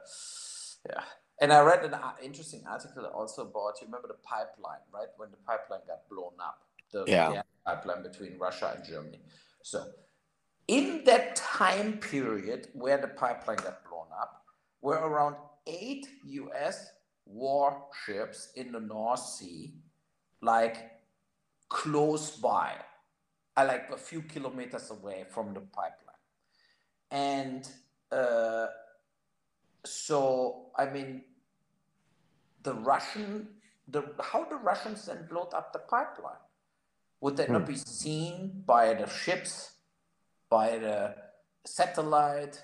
yeah. 0.88 1.02
And 1.40 1.52
I 1.52 1.60
read 1.62 1.84
an 1.84 1.94
uh, 1.94 2.12
interesting 2.22 2.64
article 2.68 3.06
also 3.06 3.42
about 3.42 3.80
you 3.80 3.86
remember 3.86 4.08
the 4.08 4.14
pipeline, 4.24 4.82
right? 4.92 5.06
When 5.16 5.30
the 5.30 5.36
pipeline 5.46 5.80
got 5.86 6.08
blown 6.10 6.32
up, 6.40 6.64
the 6.92 7.04
Yeah. 7.06 7.32
gas 7.32 7.44
pipeline 7.64 8.02
between 8.02 8.38
Russia 8.38 8.74
and 8.74 8.84
Germany. 8.84 9.20
So 9.62 9.86
in 10.66 11.04
that 11.04 11.36
time 11.36 11.98
period 11.98 12.68
where 12.74 12.98
the 12.98 13.08
pipeline 13.08 13.58
got 13.58 13.88
blown 13.88 14.08
up, 14.20 14.37
were 14.80 14.96
around 14.98 15.36
eight 15.66 16.06
US 16.24 16.90
warships 17.26 18.52
in 18.56 18.72
the 18.72 18.80
North 18.80 19.20
Sea, 19.20 19.74
like 20.40 20.90
close 21.68 22.30
by, 22.36 22.74
like 23.56 23.90
a 23.92 23.96
few 23.98 24.22
kilometers 24.22 24.90
away 24.90 25.24
from 25.28 25.52
the 25.54 25.60
pipeline. 25.60 26.16
And 27.10 27.68
uh, 28.12 28.66
so 29.84 30.70
I 30.76 30.86
mean, 30.86 31.24
the 32.62 32.74
Russian, 32.74 33.48
the 33.88 34.02
how 34.22 34.44
the 34.44 34.56
Russians 34.56 35.06
then 35.06 35.26
blowed 35.28 35.54
up 35.54 35.72
the 35.72 35.80
pipeline? 35.80 36.42
Would 37.20 37.36
that 37.38 37.50
not 37.50 37.62
Hmm. 37.62 37.66
be 37.66 37.76
seen 37.76 38.62
by 38.64 38.94
the 38.94 39.06
ships, 39.08 39.72
by 40.48 40.78
the 40.78 41.16
satellite? 41.66 42.62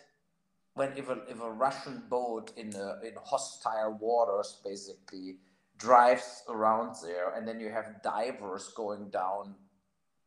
When 0.74 0.90
if 0.96 1.08
a, 1.08 1.18
if 1.28 1.40
a 1.40 1.50
Russian 1.50 2.02
boat 2.08 2.52
in 2.56 2.74
a, 2.74 2.98
in 3.06 3.14
hostile 3.22 3.96
waters 4.00 4.60
basically 4.64 5.36
drives 5.78 6.42
around 6.48 6.96
there, 7.02 7.34
and 7.34 7.46
then 7.46 7.60
you 7.60 7.70
have 7.70 8.02
divers 8.02 8.72
going 8.76 9.10
down, 9.10 9.54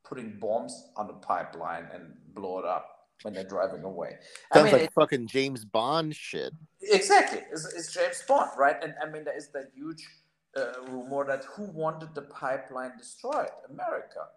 putting 0.06 0.40
bombs 0.40 0.90
on 0.96 1.08
the 1.08 1.14
pipeline 1.14 1.88
and 1.94 2.14
blow 2.34 2.60
it 2.60 2.66
up 2.66 3.10
when 3.24 3.34
they're 3.34 3.44
driving 3.44 3.84
away. 3.84 4.16
I 4.52 4.56
Sounds 4.56 4.66
mean, 4.66 4.74
like 4.74 4.82
it- 4.84 4.94
fucking 4.94 5.28
James 5.28 5.66
Bond 5.66 6.16
shit. 6.16 6.54
Exactly, 6.82 7.42
it's, 7.52 7.66
it's 7.74 7.94
James 7.94 8.24
Bond, 8.28 8.52
right? 8.58 8.78
And 8.82 8.94
I 9.04 9.10
mean, 9.10 9.26
there 9.26 9.36
is 9.36 9.50
that 9.50 9.72
huge 9.76 10.08
uh, 10.56 10.74
rumor 10.90 11.26
that 11.28 11.44
who 11.44 11.64
wanted 11.72 12.16
the 12.16 12.22
pipeline 12.22 12.92
destroyed? 12.98 13.50
America. 13.70 14.28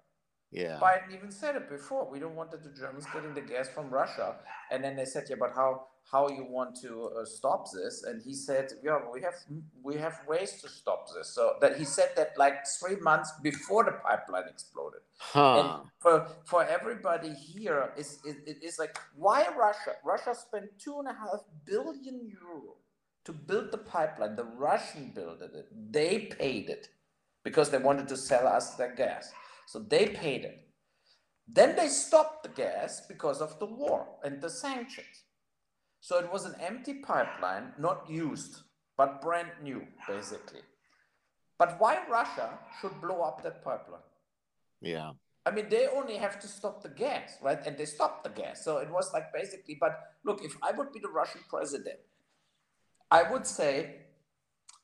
Yeah. 0.51 0.79
Biden 0.81 1.15
even 1.15 1.31
said 1.31 1.55
it 1.55 1.69
before. 1.69 2.11
We 2.11 2.19
don't 2.19 2.35
want 2.35 2.51
the 2.51 2.59
Germans 2.77 3.07
getting 3.15 3.35
the 3.35 3.41
gas 3.41 3.69
from 3.69 3.89
Russia. 3.89 4.35
And 4.73 4.83
then 4.83 4.97
they 4.97 5.05
said, 5.05 5.27
yeah, 5.31 5.37
but 5.39 5.53
how 5.55 5.87
how 6.11 6.29
you 6.29 6.45
want 6.45 6.81
to 6.83 7.11
uh, 7.17 7.25
stop 7.25 7.67
this? 7.73 8.03
And 8.05 8.21
he 8.23 8.35
said, 8.35 8.73
yeah, 8.83 8.99
we 9.13 9.21
have 9.23 9.35
we 9.83 9.97
have 9.97 10.21
ways 10.27 10.61
to 10.63 10.69
stop 10.69 11.07
this. 11.15 11.29
So 11.35 11.55
that 11.61 11.79
he 11.79 11.85
said 11.85 12.11
that 12.17 12.33
like 12.37 12.67
three 12.67 12.97
months 12.97 13.33
before 13.43 13.85
the 13.85 13.93
pipeline 13.93 14.49
exploded. 14.49 15.01
Huh. 15.19 15.61
And 15.61 15.91
for 16.01 16.27
for 16.45 16.65
everybody 16.65 17.33
here, 17.33 17.93
is 17.97 18.19
it, 18.25 18.39
it 18.47 18.59
is 18.63 18.79
like 18.79 18.99
why 19.15 19.47
Russia? 19.57 19.93
Russia 20.05 20.35
spent 20.35 20.67
two 20.79 20.99
and 20.99 21.09
a 21.09 21.13
half 21.13 21.41
billion 21.65 22.27
euro 22.27 22.77
to 23.25 23.33
build 23.33 23.71
the 23.71 23.79
pipeline. 23.79 24.37
The 24.37 24.45
Russian 24.45 25.13
built 25.15 25.43
it. 25.43 25.53
They 25.91 26.31
paid 26.39 26.69
it 26.71 26.89
because 27.45 27.71
they 27.71 27.79
wanted 27.79 28.09
to 28.09 28.17
sell 28.17 28.47
us 28.47 28.75
their 28.75 28.95
gas. 28.95 29.31
So 29.67 29.79
they 29.79 30.09
paid 30.09 30.45
it. 30.45 30.67
Then 31.53 31.75
they 31.77 31.89
stopped 31.89 32.43
the 32.43 32.49
gas 32.49 33.03
because 33.09 33.41
of 33.41 33.59
the 33.59 33.67
war 33.67 34.07
and 34.25 34.41
the 34.41 34.51
sanctions. 34.51 35.25
So 36.01 36.19
it 36.19 36.33
was 36.33 36.45
an 36.45 36.55
empty 36.61 36.95
pipeline, 36.95 37.73
not 37.79 38.09
used, 38.09 38.63
but 38.97 39.21
brand 39.21 39.51
new, 39.63 39.87
basically. 40.09 40.61
But 41.59 41.79
why 41.79 41.99
Russia 42.11 42.59
should 42.81 43.01
blow 43.01 43.21
up 43.21 43.43
that 43.43 43.63
pipeline? 43.63 44.01
Yeah. 44.81 45.13
I 45.45 45.51
mean, 45.51 45.69
they 45.69 45.87
only 45.89 46.17
have 46.17 46.39
to 46.41 46.49
stop 46.49 46.83
the 46.83 46.89
gas, 46.89 47.37
right? 47.43 47.59
And 47.67 47.77
they 47.77 47.85
stopped 47.85 48.25
the 48.25 48.31
gas. 48.31 48.65
So 48.65 48.79
it 48.79 48.91
was 48.91 49.13
like 49.13 49.33
basically, 49.33 49.77
but 49.81 49.99
look, 50.25 50.45
if 50.45 50.57
I 50.63 50.73
would 50.73 50.93
be 50.93 51.01
the 51.01 51.09
Russian 51.09 51.43
president, 51.49 51.99
I 53.11 53.31
would 53.31 53.47
say, 53.47 53.97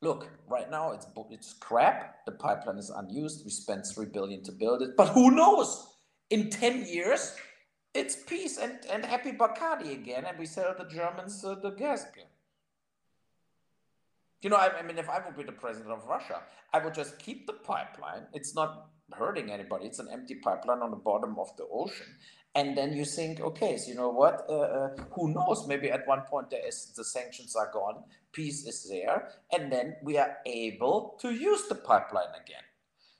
look, 0.03 0.29
right 0.49 0.71
now 0.71 0.93
it's 0.93 1.07
it's 1.31 1.55
crap. 1.55 2.25
The 2.27 2.33
pipeline 2.33 2.79
is 2.79 2.91
unused. 2.91 3.45
We 3.45 3.51
spent 3.51 3.87
three 3.87 4.07
billion 4.07 4.43
to 4.45 4.53
build 4.53 4.83
it, 4.83 4.97
but 4.97 5.09
who 5.09 5.31
knows? 5.31 5.87
In 6.31 6.51
ten 6.51 6.85
years, 6.87 7.37
it's 7.97 8.17
peace 8.17 8.59
and, 8.59 8.79
and 8.91 9.05
happy 9.05 9.33
Bacardi 9.33 9.93
again, 9.93 10.25
and 10.27 10.39
we 10.39 10.47
sell 10.47 10.75
the 10.79 10.85
Germans 10.85 11.45
uh, 11.45 11.55
the 11.55 11.71
gas. 11.71 12.07
You 14.43 14.51
know, 14.51 14.57
I, 14.57 14.79
I 14.79 14.83
mean, 14.83 14.99
if 14.99 15.09
I 15.09 15.21
would 15.25 15.37
be 15.37 15.43
the 15.43 15.53
president 15.53 15.91
of 15.91 16.07
Russia, 16.07 16.43
I 16.73 16.79
would 16.79 16.95
just 16.95 17.19
keep 17.19 17.47
the 17.47 17.55
pipeline. 17.55 18.27
It's 18.33 18.55
not 18.55 18.89
hurting 19.13 19.51
anybody. 19.51 19.87
It's 19.87 19.99
an 19.99 20.09
empty 20.13 20.37
pipeline 20.37 20.81
on 20.83 20.91
the 20.91 20.97
bottom 20.97 21.39
of 21.39 21.57
the 21.57 21.67
ocean. 21.73 22.07
And 22.55 22.77
then 22.77 22.95
you 22.95 23.05
think, 23.05 23.41
okay, 23.41 23.77
so 23.77 23.91
you 23.91 23.97
know 23.97 24.11
what? 24.11 24.47
Uh, 24.49 24.61
uh, 24.61 24.97
who 25.13 25.33
knows? 25.33 25.67
Maybe 25.69 25.91
at 25.91 26.07
one 26.07 26.23
point 26.23 26.51
there 26.51 26.67
is 26.67 26.93
the 26.97 27.05
sanctions 27.05 27.55
are 27.55 27.71
gone, 27.73 28.05
peace 28.33 28.67
is 28.67 28.89
there, 28.89 29.29
and 29.53 29.71
then 29.71 29.97
we 30.03 30.17
are 30.17 30.39
able 30.47 31.19
to 31.21 31.33
use 31.33 31.69
the 31.69 31.75
pipeline 31.75 32.33
again. 32.43 32.63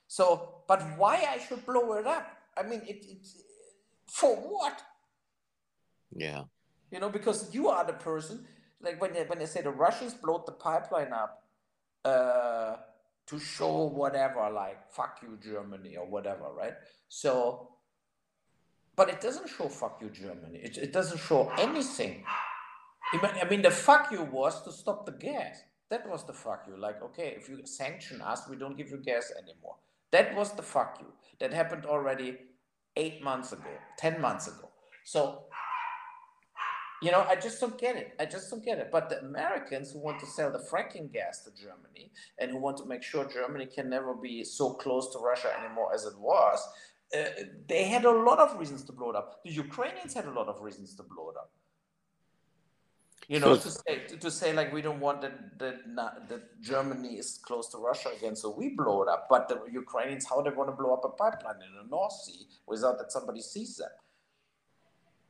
So, 0.09 0.63
but 0.69 0.83
why 0.97 1.27
I 1.29 1.39
should 1.39 1.67
blow 1.67 1.93
it 1.95 2.07
up? 2.07 2.27
I 2.57 2.63
mean, 2.63 2.81
it, 2.87 3.05
it 3.05 3.27
for 4.07 4.37
what? 4.37 4.83
Yeah. 6.15 6.45
You 6.91 7.01
know, 7.01 7.11
because 7.11 7.55
you 7.55 7.69
are 7.69 7.85
the 7.85 7.93
person. 7.93 8.47
Like 8.81 9.01
when 9.01 9.13
they, 9.13 9.25
when 9.25 9.39
they 9.39 9.47
say 9.47 9.63
the 9.63 9.71
Russians 9.71 10.15
blowed 10.15 10.47
the 10.47 10.53
pipeline 10.53 11.13
up 11.13 11.43
uh, 12.05 12.77
to 13.27 13.39
show 13.39 13.85
whatever, 13.87 14.49
like 14.51 14.91
"fuck 14.93 15.19
you, 15.23 15.39
Germany" 15.43 15.97
or 15.97 16.07
whatever, 16.07 16.53
right? 16.57 16.75
So, 17.09 17.71
but 18.95 19.09
it 19.09 19.21
doesn't 19.21 19.49
show 19.49 19.69
"fuck 19.69 19.99
you, 20.01 20.11
Germany." 20.11 20.61
It, 20.63 20.77
it 20.79 20.93
doesn't 20.93 21.19
show 21.19 21.51
anything. 21.59 22.25
I 23.13 23.17
mean- 23.17 23.43
I 23.43 23.49
mean, 23.49 23.63
the 23.63 23.71
"fuck 23.71 24.13
you" 24.13 24.23
was 24.23 24.63
to 24.63 24.73
stop 24.73 25.07
the 25.07 25.13
gas. 25.13 25.63
That 25.89 26.09
was 26.09 26.25
the 26.25 26.33
"fuck 26.35 26.65
you." 26.69 26.77
Like, 26.77 27.03
okay, 27.03 27.35
if 27.37 27.49
you 27.49 27.67
sanction 27.67 28.21
us, 28.21 28.43
we 28.49 28.57
don't 28.57 28.77
give 28.77 28.91
you 28.91 28.99
gas 28.99 29.33
anymore. 29.43 29.77
That 30.13 30.37
was 30.37 30.53
the 30.53 30.63
"fuck 30.63 30.99
you." 31.01 31.13
That 31.41 31.53
happened 31.53 31.87
already 31.87 32.39
eight 32.97 33.23
months 33.23 33.53
ago, 33.53 33.71
ten 33.99 34.21
months 34.21 34.47
ago. 34.49 34.71
So 35.05 35.45
you 37.03 37.11
know, 37.11 37.27
I 37.29 37.37
just 37.37 37.61
don't 37.61 37.79
get 37.79 37.97
it. 37.97 38.15
I 38.19 38.25
just 38.25 38.51
don't 38.51 38.65
get 38.65 38.79
it. 38.79 38.89
But 38.91 39.11
the 39.11 39.21
Americans 39.21 39.93
who 39.93 39.99
want 39.99 40.19
to 40.21 40.27
sell 40.27 40.51
the 40.51 40.59
fracking 40.59 41.13
gas 41.13 41.43
to 41.45 41.51
Germany 41.55 42.11
and 42.39 42.51
who 42.51 42.59
want 42.59 42.79
to 42.79 42.87
make 42.87 43.03
sure 43.03 43.29
Germany 43.29 43.67
can 43.67 43.91
never 43.91 44.15
be 44.15 44.45
so 44.45 44.71
close 44.71 45.13
to 45.13 45.19
Russia 45.19 45.51
anymore 45.63 45.93
as 45.95 46.05
it 46.05 46.19
was, 46.19 46.67
uh, 47.17 47.25
they 47.69 47.85
had 47.85 48.05
a 48.05 48.11
lot 48.11 48.39
of 48.39 48.59
reasons 48.59 48.83
to 48.85 48.93
blow 48.93 49.11
it 49.11 49.17
up. 49.17 49.41
The 49.45 49.53
Ukrainians 49.53 50.15
had 50.15 50.25
a 50.25 50.31
lot 50.31 50.49
of 50.49 50.61
reasons 50.63 50.95
to 50.97 51.03
blow 51.03 51.31
it 51.31 51.37
up. 51.37 51.51
You 53.29 53.41
know, 53.41 53.57
So- 53.57 53.63
to 53.63 53.71
say 53.71 54.17
to, 54.25 54.31
say 54.31 54.53
like 54.53 54.73
we 54.73 54.83
don't 54.83 55.01
want 55.01 55.21
that 55.23 55.59
that 55.59 56.29
that 56.29 56.61
Germany 56.61 57.13
is 57.23 57.39
close 57.43 57.69
to 57.73 57.79
Russia 57.79 58.11
again, 58.17 58.37
so 58.37 58.51
we 58.51 58.67
blow 58.81 59.03
it 59.03 59.09
up. 59.09 59.27
But 59.29 59.49
the 59.49 59.59
Ukrainians, 59.83 60.25
how 60.31 60.41
they 60.43 60.51
want 60.51 60.69
to 60.71 60.77
blow 60.81 60.93
up 60.95 61.05
a 61.05 61.09
pipeline 61.23 61.61
in 61.69 61.73
the 61.81 61.87
North 61.97 62.13
Sea 62.25 62.47
without 62.67 62.99
that 62.99 63.11
somebody 63.11 63.41
sees 63.41 63.77
them? 63.79 63.91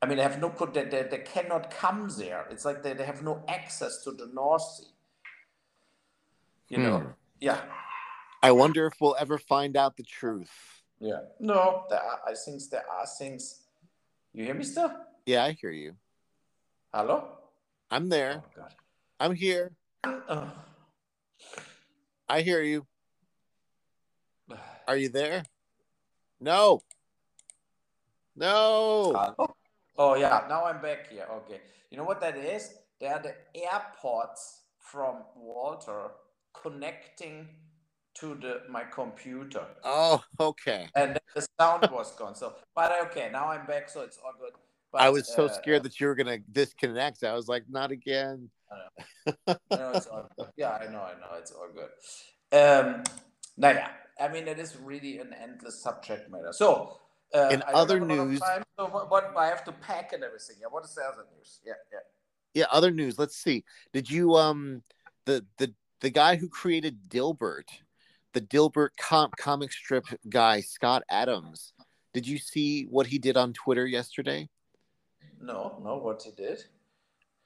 I 0.02 0.06
mean, 0.06 0.18
they 0.18 0.22
have 0.22 0.38
no 0.38 0.50
they, 0.76 0.85
they, 0.85 1.04
they 1.04 1.18
cannot 1.35 1.70
come 1.70 2.09
there. 2.18 2.46
It's 2.50 2.66
like 2.66 2.82
they, 2.82 2.92
they 2.92 3.06
have 3.06 3.22
no 3.22 3.42
access 3.48 4.04
to 4.04 4.11
the 4.12 4.26
North 4.40 4.62
Sea. 4.74 4.92
You 6.68 6.78
know, 6.78 6.98
Hmm. 6.98 7.11
yeah, 7.40 7.61
I 8.42 8.50
wonder 8.52 8.87
if 8.87 8.94
we'll 9.00 9.16
ever 9.18 9.38
find 9.38 9.74
out 9.76 9.96
the 9.96 10.02
truth. 10.02 10.82
yeah. 11.00 11.20
No, 11.40 11.85
there 11.88 12.02
are, 12.02 12.20
I 12.26 12.35
think 12.35 12.61
there 12.70 12.85
are 12.90 13.06
things. 13.06 13.62
You 14.35 14.44
hear 14.44 14.54
me 14.54 14.64
still? 14.64 14.92
Yeah, 15.24 15.44
I 15.44 15.52
hear 15.52 15.70
you. 15.70 15.96
Hello? 16.92 17.16
I'm 17.90 18.09
there. 18.09 18.42
Oh. 18.59 18.66
I'm 19.20 19.35
here. 19.35 19.72
Oh. 20.05 20.51
I 22.29 22.40
hear 22.40 22.62
you. 22.62 22.87
Are 24.88 24.96
you 24.96 25.09
there? 25.09 25.44
No. 26.40 26.81
No. 28.35 29.12
Hello? 29.14 29.57
Oh 29.99 30.14
yeah, 30.14 30.44
now 30.49 30.64
I'm 30.64 30.83
back 30.83 31.11
here. 31.11 31.27
Okay. 31.31 31.61
You 31.90 31.96
know 31.96 32.05
what 32.05 32.20
that 32.20 32.37
is? 32.37 32.75
They 33.01 33.07
are 33.07 33.22
the 33.22 33.35
AirPods 33.57 34.61
from 34.79 35.16
Walter 35.35 36.11
connecting 36.53 37.49
to 38.14 38.35
the 38.35 38.62
my 38.68 38.85
computer. 38.85 39.64
Oh, 39.85 40.22
okay. 40.40 40.88
and 40.94 41.18
the 41.35 41.46
sound 41.59 41.88
was 41.92 42.12
gone. 42.16 42.35
So, 42.35 42.55
but 42.75 42.92
okay, 43.07 43.29
now 43.33 43.49
I'm 43.49 43.66
back, 43.66 43.88
so 43.88 44.03
it's 44.03 44.18
all 44.25 44.33
good. 44.38 44.53
But, 44.92 45.03
I 45.03 45.11
was 45.11 45.29
so 45.35 45.46
uh, 45.46 45.49
scared 45.53 45.83
that 45.83 46.01
you 46.01 46.07
were 46.07 46.14
gonna 46.14 46.38
disconnect. 46.53 47.25
I 47.25 47.35
was 47.35 47.49
like, 47.49 47.64
not 47.68 47.90
again. 47.90 48.51
no, 49.46 49.90
it's 49.94 50.07
all 50.07 50.29
good. 50.38 50.49
Yeah, 50.57 50.70
I 50.70 50.87
know, 50.90 51.01
I 51.01 51.12
know, 51.20 51.38
it's 51.38 51.53
all 51.53 51.68
good. 51.72 51.90
Um, 52.53 53.03
naja, 53.61 53.88
I 54.20 54.29
mean, 54.29 54.49
it 54.49 54.59
is 54.59 54.77
really 54.77 55.18
an 55.18 55.35
endless 55.35 55.83
subject 55.83 56.31
matter. 56.31 56.53
So, 56.53 56.99
uh, 57.35 57.49
In 57.51 57.62
I 57.62 57.72
other 57.72 57.99
have 57.99 58.09
a 58.09 58.14
lot 58.14 58.22
of 58.22 58.29
news- 58.29 58.40
time, 58.40 58.62
so 58.79 58.87
what, 58.87 59.11
what 59.11 59.37
I 59.37 59.46
have 59.49 59.64
to 59.64 59.72
pack 59.72 60.12
and 60.12 60.22
everything. 60.22 60.57
Yeah, 60.61 60.68
what 60.70 60.85
is 60.85 60.94
the 60.94 61.03
other 61.03 61.25
news? 61.37 61.61
Yeah, 61.64 61.75
yeah. 61.92 61.99
Yeah, 62.55 62.66
other 62.70 62.90
news. 62.90 63.18
Let's 63.18 63.37
see. 63.37 63.64
Did 63.92 64.11
you 64.11 64.35
um 64.37 64.83
the 65.27 65.44
the 65.59 65.75
the 66.01 66.09
guy 66.11 66.37
who 66.37 66.49
created 66.49 67.09
Dilbert, 67.09 67.68
the 68.33 68.40
Dilbert 68.40 68.90
com- 68.99 69.31
comic 69.38 69.72
strip 69.72 70.07
guy, 70.29 70.62
Scott 70.62 71.03
Adams? 71.11 71.75
Did 72.14 72.27
you 72.27 72.38
see 72.38 72.85
what 72.85 73.07
he 73.07 73.18
did 73.18 73.37
on 73.37 73.53
Twitter 73.53 73.87
yesterday? 73.87 74.49
No, 75.40 75.81
no, 75.85 75.96
what 75.96 76.22
he 76.22 76.31
did. 76.31 76.64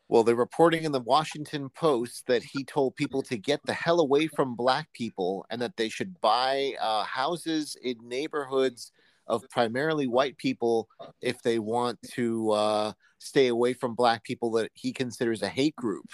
Well, 0.08 0.24
they're 0.24 0.34
reporting 0.34 0.82
in 0.84 0.90
the 0.92 1.00
Washington 1.00 1.68
Post 1.70 2.26
that 2.26 2.42
he 2.42 2.64
told 2.64 2.96
people 2.96 3.22
to 3.22 3.36
get 3.36 3.60
the 3.64 3.72
hell 3.74 4.00
away 4.00 4.26
from 4.26 4.56
black 4.56 4.92
people 4.92 5.46
and 5.50 5.62
that 5.62 5.76
they 5.76 5.88
should 5.88 6.20
buy 6.20 6.74
uh, 6.80 7.04
houses 7.04 7.76
in 7.80 7.96
neighborhoods 8.02 8.90
of 9.28 9.44
primarily 9.50 10.08
white 10.08 10.36
people 10.36 10.88
if 11.20 11.40
they 11.42 11.60
want 11.60 11.96
to 12.14 12.50
uh, 12.50 12.92
stay 13.18 13.46
away 13.46 13.72
from 13.72 13.94
black 13.94 14.24
people 14.24 14.50
that 14.52 14.72
he 14.74 14.92
considers 14.92 15.42
a 15.42 15.48
hate 15.48 15.76
group. 15.76 16.06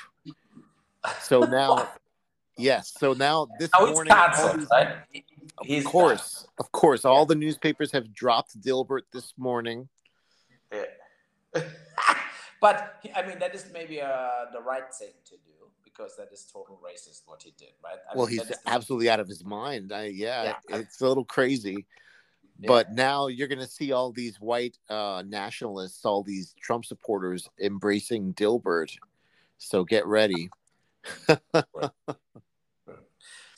So 1.23 1.41
now, 1.41 1.89
yes. 2.59 2.93
So 2.99 3.15
now 3.15 3.47
this 3.59 3.71
Now 3.79 3.87
morning, 3.87 4.13
all 4.13 4.19
cancelled, 4.29 4.61
these- 4.61 4.69
right? 4.71 4.89
of 5.59 5.67
He's 5.67 5.85
course, 5.87 6.47
of 6.59 6.71
course, 6.73 7.07
all 7.07 7.25
the 7.25 7.35
newspapers 7.35 7.91
have 7.93 8.13
dropped 8.13 8.61
Dilbert 8.61 9.03
this 9.11 9.33
morning. 9.39 9.89
Yeah. 10.71 10.83
but 12.61 13.01
I 13.15 13.27
mean, 13.27 13.39
that 13.39 13.55
is 13.55 13.67
maybe 13.73 14.01
uh, 14.01 14.47
the 14.53 14.61
right 14.61 14.93
thing 14.93 15.13
to 15.27 15.33
do 15.33 15.53
because 15.85 16.17
that 16.17 16.29
is 16.33 16.47
total 16.53 16.81
racist 16.85 17.23
what 17.27 17.43
he 17.43 17.53
did, 17.59 17.71
right? 17.83 17.99
I 18.11 18.17
well, 18.17 18.27
mean, 18.27 18.39
he's 18.39 18.43
is 18.43 18.49
the- 18.49 18.71
absolutely 18.71 19.09
out 19.09 19.21
of 19.21 19.29
his 19.29 19.45
mind. 19.45 19.93
I, 19.93 20.07
yeah, 20.07 20.55
Yeah. 20.69 20.77
it's 20.79 21.01
a 21.01 21.09
little 21.09 21.25
crazy. 21.25 21.87
Yeah. 22.59 22.69
But 22.69 22.93
now 22.93 23.27
you're 23.27 23.49
going 23.49 23.59
to 23.61 23.67
see 23.67 23.93
all 23.93 24.13
these 24.13 24.41
white 24.41 24.79
uh, 24.89 25.23
nationalists, 25.27 26.05
all 26.05 26.23
these 26.23 26.55
Trump 26.61 26.87
supporters 26.87 27.49
embracing 27.61 28.33
Dilbert. 28.35 28.97
So 29.59 29.85
get 29.85 30.07
ready. 30.07 30.51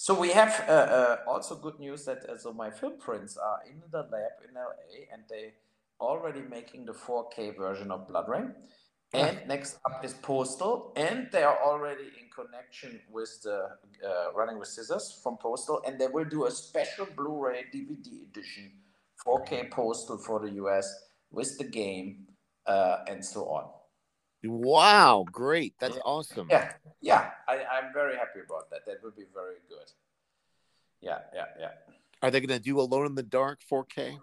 So 0.00 0.18
we 0.18 0.30
have 0.30 0.64
uh, 0.68 0.72
uh, 0.72 1.16
also 1.26 1.56
good 1.56 1.80
news 1.80 2.04
that 2.04 2.24
uh, 2.30 2.38
so 2.38 2.52
my 2.52 2.70
film 2.70 2.98
prints 2.98 3.36
are 3.36 3.58
in 3.68 3.82
the 3.90 3.98
lab 3.98 4.38
in 4.48 4.54
LA 4.54 5.10
and 5.12 5.22
they 5.28 5.54
already 6.00 6.42
making 6.42 6.84
the 6.86 6.92
4K 6.92 7.56
version 7.56 7.90
of 7.90 8.08
Blood 8.08 8.28
Rain. 8.28 8.54
And 9.14 9.40
next 9.48 9.78
up 9.86 10.04
is 10.04 10.12
Postal, 10.12 10.92
and 10.94 11.28
they 11.32 11.42
are 11.42 11.58
already 11.64 12.04
in 12.20 12.28
connection 12.34 13.00
with 13.10 13.40
the 13.42 13.70
uh, 14.06 14.32
Running 14.34 14.58
with 14.58 14.68
Scissors 14.68 15.18
from 15.22 15.38
Postal, 15.38 15.80
and 15.86 15.98
they 15.98 16.08
will 16.08 16.26
do 16.26 16.44
a 16.44 16.50
special 16.50 17.06
Blu-ray 17.16 17.64
DVD 17.74 18.22
edition, 18.28 18.70
4K 19.26 19.70
Postal 19.70 20.18
for 20.18 20.40
the 20.40 20.50
US 20.62 20.86
with 21.30 21.56
the 21.56 21.64
game 21.64 22.26
uh, 22.66 22.98
and 23.08 23.24
so 23.24 23.46
on. 23.48 23.70
Wow, 24.44 25.24
great. 25.32 25.74
That's 25.80 25.96
Yeah. 25.96 26.02
awesome. 26.04 26.48
Yeah, 26.50 26.72
yeah, 27.00 27.30
I, 27.48 27.64
I'm 27.64 27.92
very 27.94 28.14
happy 28.14 28.40
about 28.46 28.68
that. 28.70 28.84
That 28.86 29.02
will 29.02 29.10
be 29.12 29.24
very 29.32 29.56
good. 29.70 29.90
Yeah, 31.00 31.20
yeah, 31.34 31.46
yeah. 31.58 31.70
Are 32.22 32.30
they 32.30 32.40
going 32.40 32.48
to 32.56 32.62
do 32.62 32.78
Alone 32.78 33.06
in 33.06 33.14
the 33.14 33.22
Dark 33.22 33.60
4K? 33.70 34.18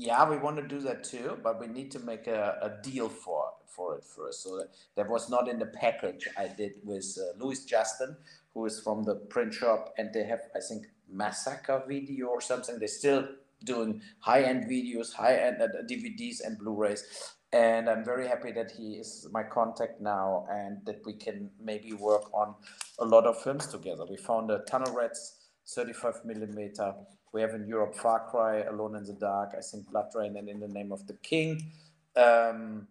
Yeah, 0.00 0.26
we 0.30 0.38
want 0.38 0.56
to 0.56 0.66
do 0.66 0.80
that 0.80 1.04
too, 1.04 1.36
but 1.42 1.60
we 1.60 1.66
need 1.66 1.90
to 1.90 1.98
make 1.98 2.26
a, 2.26 2.56
a 2.62 2.82
deal 2.82 3.10
for 3.10 3.52
for 3.66 3.96
it 3.96 4.04
first. 4.04 4.42
So 4.42 4.64
that, 4.96 5.10
was 5.10 5.28
not 5.28 5.46
in 5.46 5.58
the 5.58 5.66
package 5.66 6.26
I 6.38 6.48
did 6.48 6.72
with 6.82 7.18
uh, 7.20 7.38
Louis 7.38 7.62
Justin, 7.66 8.16
who 8.54 8.64
is 8.64 8.80
from 8.80 9.04
the 9.04 9.16
print 9.16 9.52
shop, 9.52 9.92
and 9.98 10.08
they 10.14 10.24
have 10.24 10.40
I 10.56 10.60
think 10.66 10.86
Massacre 11.06 11.82
Video 11.86 12.28
or 12.28 12.40
something. 12.40 12.78
They're 12.78 12.88
still 12.88 13.28
doing 13.62 14.00
high 14.20 14.44
end 14.44 14.70
videos, 14.70 15.12
high 15.12 15.36
end 15.36 15.60
uh, 15.60 15.66
DVDs 15.86 16.40
and 16.46 16.58
Blu-rays, 16.58 17.04
and 17.52 17.90
I'm 17.90 18.02
very 18.02 18.26
happy 18.26 18.52
that 18.52 18.70
he 18.70 18.94
is 18.94 19.28
my 19.30 19.42
contact 19.42 20.00
now, 20.00 20.46
and 20.50 20.78
that 20.86 21.04
we 21.04 21.12
can 21.12 21.50
maybe 21.62 21.92
work 21.92 22.32
on 22.32 22.54
a 22.98 23.04
lot 23.04 23.26
of 23.26 23.42
films 23.42 23.66
together. 23.66 24.06
We 24.08 24.16
found 24.16 24.50
a 24.50 24.60
Tunnel 24.60 24.94
Rats 24.94 25.40
35 25.66 26.24
millimeter. 26.24 26.94
We 27.32 27.40
have 27.42 27.54
in 27.54 27.66
Europe 27.66 27.94
Far 27.94 28.28
Cry, 28.30 28.62
Alone 28.62 28.96
in 28.96 29.04
the 29.04 29.12
Dark, 29.12 29.50
I 29.56 29.60
think 29.60 29.88
Blood 29.90 30.08
Rain, 30.14 30.36
and 30.36 30.48
In 30.48 30.58
the 30.60 30.68
Name 30.68 30.90
of 30.90 31.06
the 31.06 31.14
King. 31.14 31.72
Um, 32.16 32.88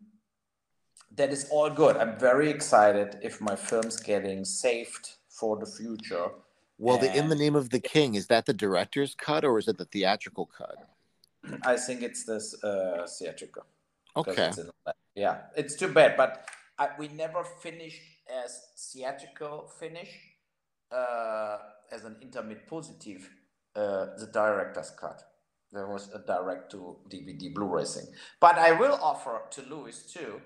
that 1.15 1.31
is 1.31 1.47
all 1.51 1.69
good. 1.69 1.97
I'm 1.97 2.17
very 2.17 2.49
excited 2.49 3.17
if 3.21 3.41
my 3.41 3.55
film's 3.55 3.99
getting 3.99 4.45
saved 4.45 5.15
for 5.29 5.57
the 5.57 5.65
future. 5.65 6.29
Well, 6.77 6.97
the 6.97 7.13
In 7.13 7.27
the 7.27 7.35
Name 7.35 7.55
of 7.55 7.69
the 7.69 7.81
King, 7.81 8.15
is 8.15 8.27
that 8.27 8.45
the 8.45 8.53
director's 8.53 9.13
cut 9.15 9.43
or 9.43 9.59
is 9.59 9.67
it 9.67 9.77
the 9.77 9.85
theatrical 9.85 10.45
cut? 10.45 10.77
I 11.63 11.75
think 11.75 12.01
it's 12.01 12.23
this 12.23 12.61
uh, 12.63 13.05
theatrical. 13.17 13.65
Okay. 14.15 14.47
it's 14.47 14.57
in- 14.57 14.71
yeah, 15.15 15.41
it's 15.57 15.75
too 15.75 15.89
bad, 15.89 16.15
but 16.15 16.45
I, 16.77 16.89
we 16.97 17.09
never 17.09 17.43
finished 17.43 18.01
as 18.43 18.61
theatrical 18.93 19.69
finish 19.79 20.09
uh, 20.91 21.57
as 21.91 22.05
an 22.05 22.15
interpositive. 22.23 23.23
Uh, 23.79 24.05
the 24.21 24.29
director's 24.41 24.91
cut. 25.01 25.19
There 25.71 25.87
was 25.87 26.03
a 26.19 26.19
direct 26.33 26.71
to 26.71 26.79
DVD 27.11 27.53
Blu-ray 27.55 27.85
thing, 27.85 28.07
but 28.45 28.55
I 28.57 28.71
will 28.81 28.97
offer 29.11 29.35
to 29.55 29.61
Louis 29.73 29.97
too 30.13 30.41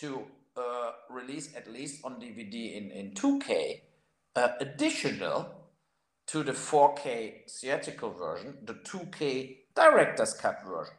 to 0.00 0.08
uh, 0.56 0.90
release 1.18 1.46
at 1.54 1.66
least 1.76 2.04
on 2.06 2.12
DVD 2.24 2.54
in 2.78 2.84
in 3.00 3.06
2K 3.20 3.50
uh, 4.40 4.48
additional 4.66 5.38
to 6.32 6.42
the 6.42 6.52
4K 6.52 7.48
theatrical 7.60 8.10
version, 8.10 8.50
the 8.64 8.74
2K 8.74 9.20
director's 9.74 10.34
cut 10.34 10.58
version 10.66 10.96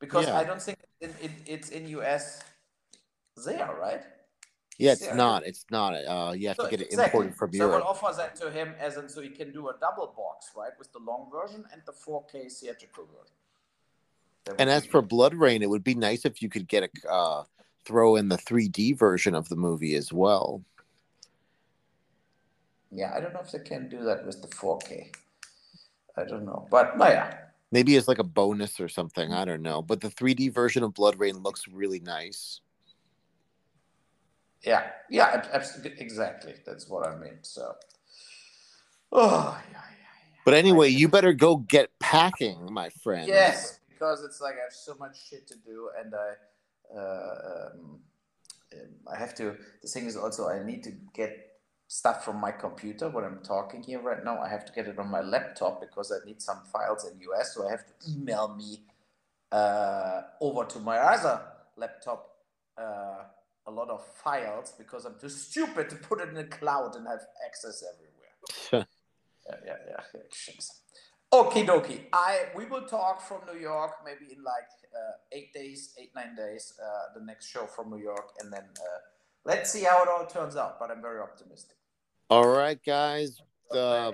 because 0.00 0.26
Yeah. 0.26 0.38
I 0.38 0.44
don't 0.44 0.62
think 0.62 0.78
it, 1.00 1.14
it, 1.20 1.30
it's 1.46 1.70
in 1.70 1.88
US 1.98 2.40
there, 3.44 3.74
right? 3.80 4.02
Yeah, 4.78 4.92
it's 4.92 5.12
not. 5.12 5.44
It's 5.44 5.64
not. 5.70 5.94
Uh, 5.94 6.32
you 6.36 6.48
have 6.48 6.56
to 6.58 6.68
get 6.68 6.80
it 6.80 6.86
exactly. 6.86 7.26
imported 7.26 7.36
from 7.36 7.52
So 7.52 7.58
we'll 7.58 7.68
Europe. 7.70 7.86
offer 7.86 8.16
that 8.16 8.36
to 8.36 8.50
him 8.50 8.74
as 8.78 8.96
in 8.96 9.08
so 9.08 9.20
he 9.20 9.28
can 9.28 9.52
do 9.52 9.68
a 9.68 9.74
double 9.80 10.14
box, 10.16 10.52
right, 10.56 10.70
with 10.78 10.92
the 10.92 11.00
long 11.00 11.28
version 11.32 11.64
and 11.72 11.82
the 11.84 11.92
4K 11.92 12.48
theatrical 12.52 13.04
version. 13.06 13.34
That 14.44 14.52
would 14.52 14.60
And 14.60 14.70
as 14.70 14.86
for 14.86 15.02
good. 15.02 15.08
Blood 15.08 15.34
Rain, 15.34 15.62
it 15.62 15.70
would 15.70 15.82
be 15.82 15.94
nice 15.94 16.24
if 16.24 16.40
you 16.40 16.48
could 16.48 16.68
get 16.68 16.84
a 16.84 17.10
uh, 17.10 17.44
throw 17.84 18.14
in 18.14 18.28
the 18.28 18.36
3D 18.38 18.96
version 18.96 19.34
of 19.34 19.48
the 19.48 19.56
movie 19.56 19.96
as 19.96 20.12
well. 20.12 20.62
yeah, 22.92 23.12
I 23.14 23.20
don't 23.20 23.34
know 23.34 23.40
if 23.40 23.50
they 23.50 23.58
can 23.58 23.88
do 23.88 24.04
that 24.04 24.24
with 24.24 24.40
the 24.42 24.48
4K. 24.48 25.12
I 26.16 26.24
don't 26.24 26.44
know, 26.44 26.66
but 26.70 26.96
no, 26.96 27.06
yeah, 27.06 27.34
Maybe 27.70 27.96
it's 27.96 28.08
like 28.08 28.18
a 28.18 28.24
bonus 28.24 28.80
or 28.80 28.88
something. 28.88 29.32
I 29.32 29.44
don't 29.44 29.62
know. 29.62 29.82
But 29.82 30.00
the 30.00 30.08
3D 30.08 30.52
version 30.52 30.82
of 30.82 30.94
Blood 30.94 31.18
Rain 31.18 31.36
looks 31.38 31.68
really 31.68 32.00
nice. 32.00 32.60
Yeah, 34.62 34.90
yeah, 35.10 35.42
exactly. 35.98 36.54
That's 36.66 36.88
what 36.88 37.06
I 37.06 37.16
mean. 37.16 37.38
So, 37.42 37.74
oh 39.12 39.60
yeah, 39.70 39.72
yeah, 39.72 39.80
yeah. 39.98 40.36
But 40.44 40.54
anyway, 40.54 40.88
you 40.88 41.08
better 41.08 41.32
go 41.32 41.56
get 41.56 41.90
packing, 42.00 42.72
my 42.72 42.88
friend. 43.02 43.28
Yes, 43.28 43.80
because 43.88 44.24
it's 44.24 44.40
like 44.40 44.54
I 44.54 44.64
have 44.64 44.72
so 44.72 44.94
much 44.98 45.28
shit 45.28 45.46
to 45.48 45.54
do, 45.64 45.90
and 45.98 46.14
I, 46.14 46.98
uh, 46.98 47.70
um, 47.72 48.00
um, 48.72 48.88
I 49.12 49.18
have 49.18 49.34
to. 49.36 49.56
The 49.82 49.88
thing 49.88 50.06
is 50.06 50.16
also 50.16 50.48
I 50.48 50.64
need 50.64 50.82
to 50.84 50.92
get 51.14 51.44
stuff 51.86 52.24
from 52.24 52.36
my 52.36 52.50
computer 52.50 53.08
when 53.08 53.24
I'm 53.24 53.40
talking 53.42 53.82
here 53.82 54.00
right 54.00 54.22
now. 54.24 54.40
I 54.40 54.48
have 54.48 54.64
to 54.66 54.72
get 54.72 54.86
it 54.86 54.98
on 54.98 55.10
my 55.10 55.20
laptop 55.22 55.80
because 55.80 56.12
I 56.12 56.24
need 56.26 56.42
some 56.42 56.62
files 56.72 57.04
in 57.10 57.20
US, 57.30 57.54
so 57.54 57.66
I 57.66 57.70
have 57.70 57.84
to 57.86 57.92
email 58.10 58.54
me 58.54 58.82
uh, 59.52 60.22
over 60.40 60.64
to 60.64 60.78
my 60.80 60.98
other 60.98 61.40
laptop 61.76 62.28
uh, 62.76 63.24
a 63.68 63.70
lot 63.70 63.90
of 63.90 64.02
files 64.24 64.72
because 64.78 65.04
I'm 65.04 65.16
too 65.20 65.28
stupid 65.28 65.90
to 65.90 65.96
put 65.96 66.20
it 66.22 66.28
in 66.30 66.34
the 66.34 66.50
cloud 66.58 66.96
and 66.96 67.06
have 67.06 67.24
access 67.46 67.84
everywhere 67.92 68.08
yeah, 69.66 69.74
yeah, 69.86 70.00
yeah. 70.14 70.22
Okie 71.32 71.66
dokie. 71.66 72.04
I 72.12 72.46
we 72.56 72.64
will 72.64 72.86
talk 72.86 73.20
from 73.20 73.40
New 73.52 73.60
York 73.60 73.92
maybe 74.04 74.32
in 74.32 74.42
like 74.42 74.70
uh, 74.94 75.12
eight 75.32 75.52
days, 75.52 75.94
eight 76.00 76.10
nine 76.14 76.34
days. 76.34 76.72
Uh, 76.82 77.18
the 77.18 77.24
next 77.24 77.48
show 77.48 77.66
from 77.66 77.90
New 77.90 77.98
York, 77.98 78.30
and 78.40 78.52
then 78.52 78.62
uh, 78.62 78.98
let's 79.44 79.70
see 79.70 79.84
how 79.84 80.02
it 80.02 80.08
all 80.08 80.26
turns 80.26 80.56
out. 80.56 80.78
But 80.78 80.90
I'm 80.90 81.02
very 81.02 81.20
optimistic. 81.20 81.76
All 82.30 82.48
right, 82.48 82.82
guys. 82.84 83.40
Uh, 83.70 84.12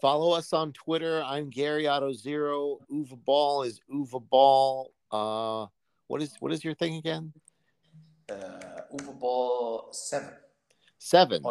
follow 0.00 0.32
us 0.32 0.52
on 0.54 0.72
Twitter. 0.72 1.22
I'm 1.22 1.50
Gary 1.50 1.86
Otto 1.86 2.12
Zero. 2.12 2.78
Uwe 2.90 3.18
Boll 3.24 3.62
is 3.62 3.80
Uwe 3.92 4.22
Boll. 4.30 4.92
Uh, 5.12 5.66
what 6.06 6.22
is 6.22 6.34
what 6.40 6.52
is 6.52 6.64
your 6.64 6.74
thing 6.74 6.96
again? 6.96 7.32
Uh, 8.30 8.80
Uwe 8.94 9.18
Boll 9.20 9.88
seven 9.92 10.30
Seven. 10.98 11.42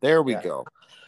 There 0.00 0.22
we 0.22 0.32
Yeah. 0.34 0.42
go. 0.42 0.64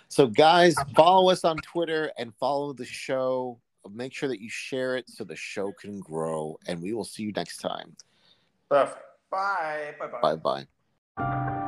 So, 0.08 0.26
guys, 0.26 0.74
follow 0.96 1.30
us 1.30 1.44
on 1.44 1.56
Twitter 1.58 2.12
and 2.18 2.34
follow 2.34 2.72
the 2.72 2.84
show. 2.84 3.60
Make 3.90 4.12
sure 4.12 4.28
that 4.28 4.40
you 4.40 4.48
share 4.50 4.96
it 4.96 5.08
so 5.08 5.24
the 5.24 5.36
show 5.36 5.72
can 5.72 6.00
grow. 6.00 6.58
And 6.66 6.82
we 6.82 6.92
will 6.92 7.04
see 7.04 7.22
you 7.22 7.32
next 7.32 7.58
time. 7.58 7.96
perfect. 8.68 9.02
Bye. 9.30 9.94
Bye. 9.98 10.06
Bye. 10.06 10.36
Bye 10.36 10.66
bye. 11.16 11.62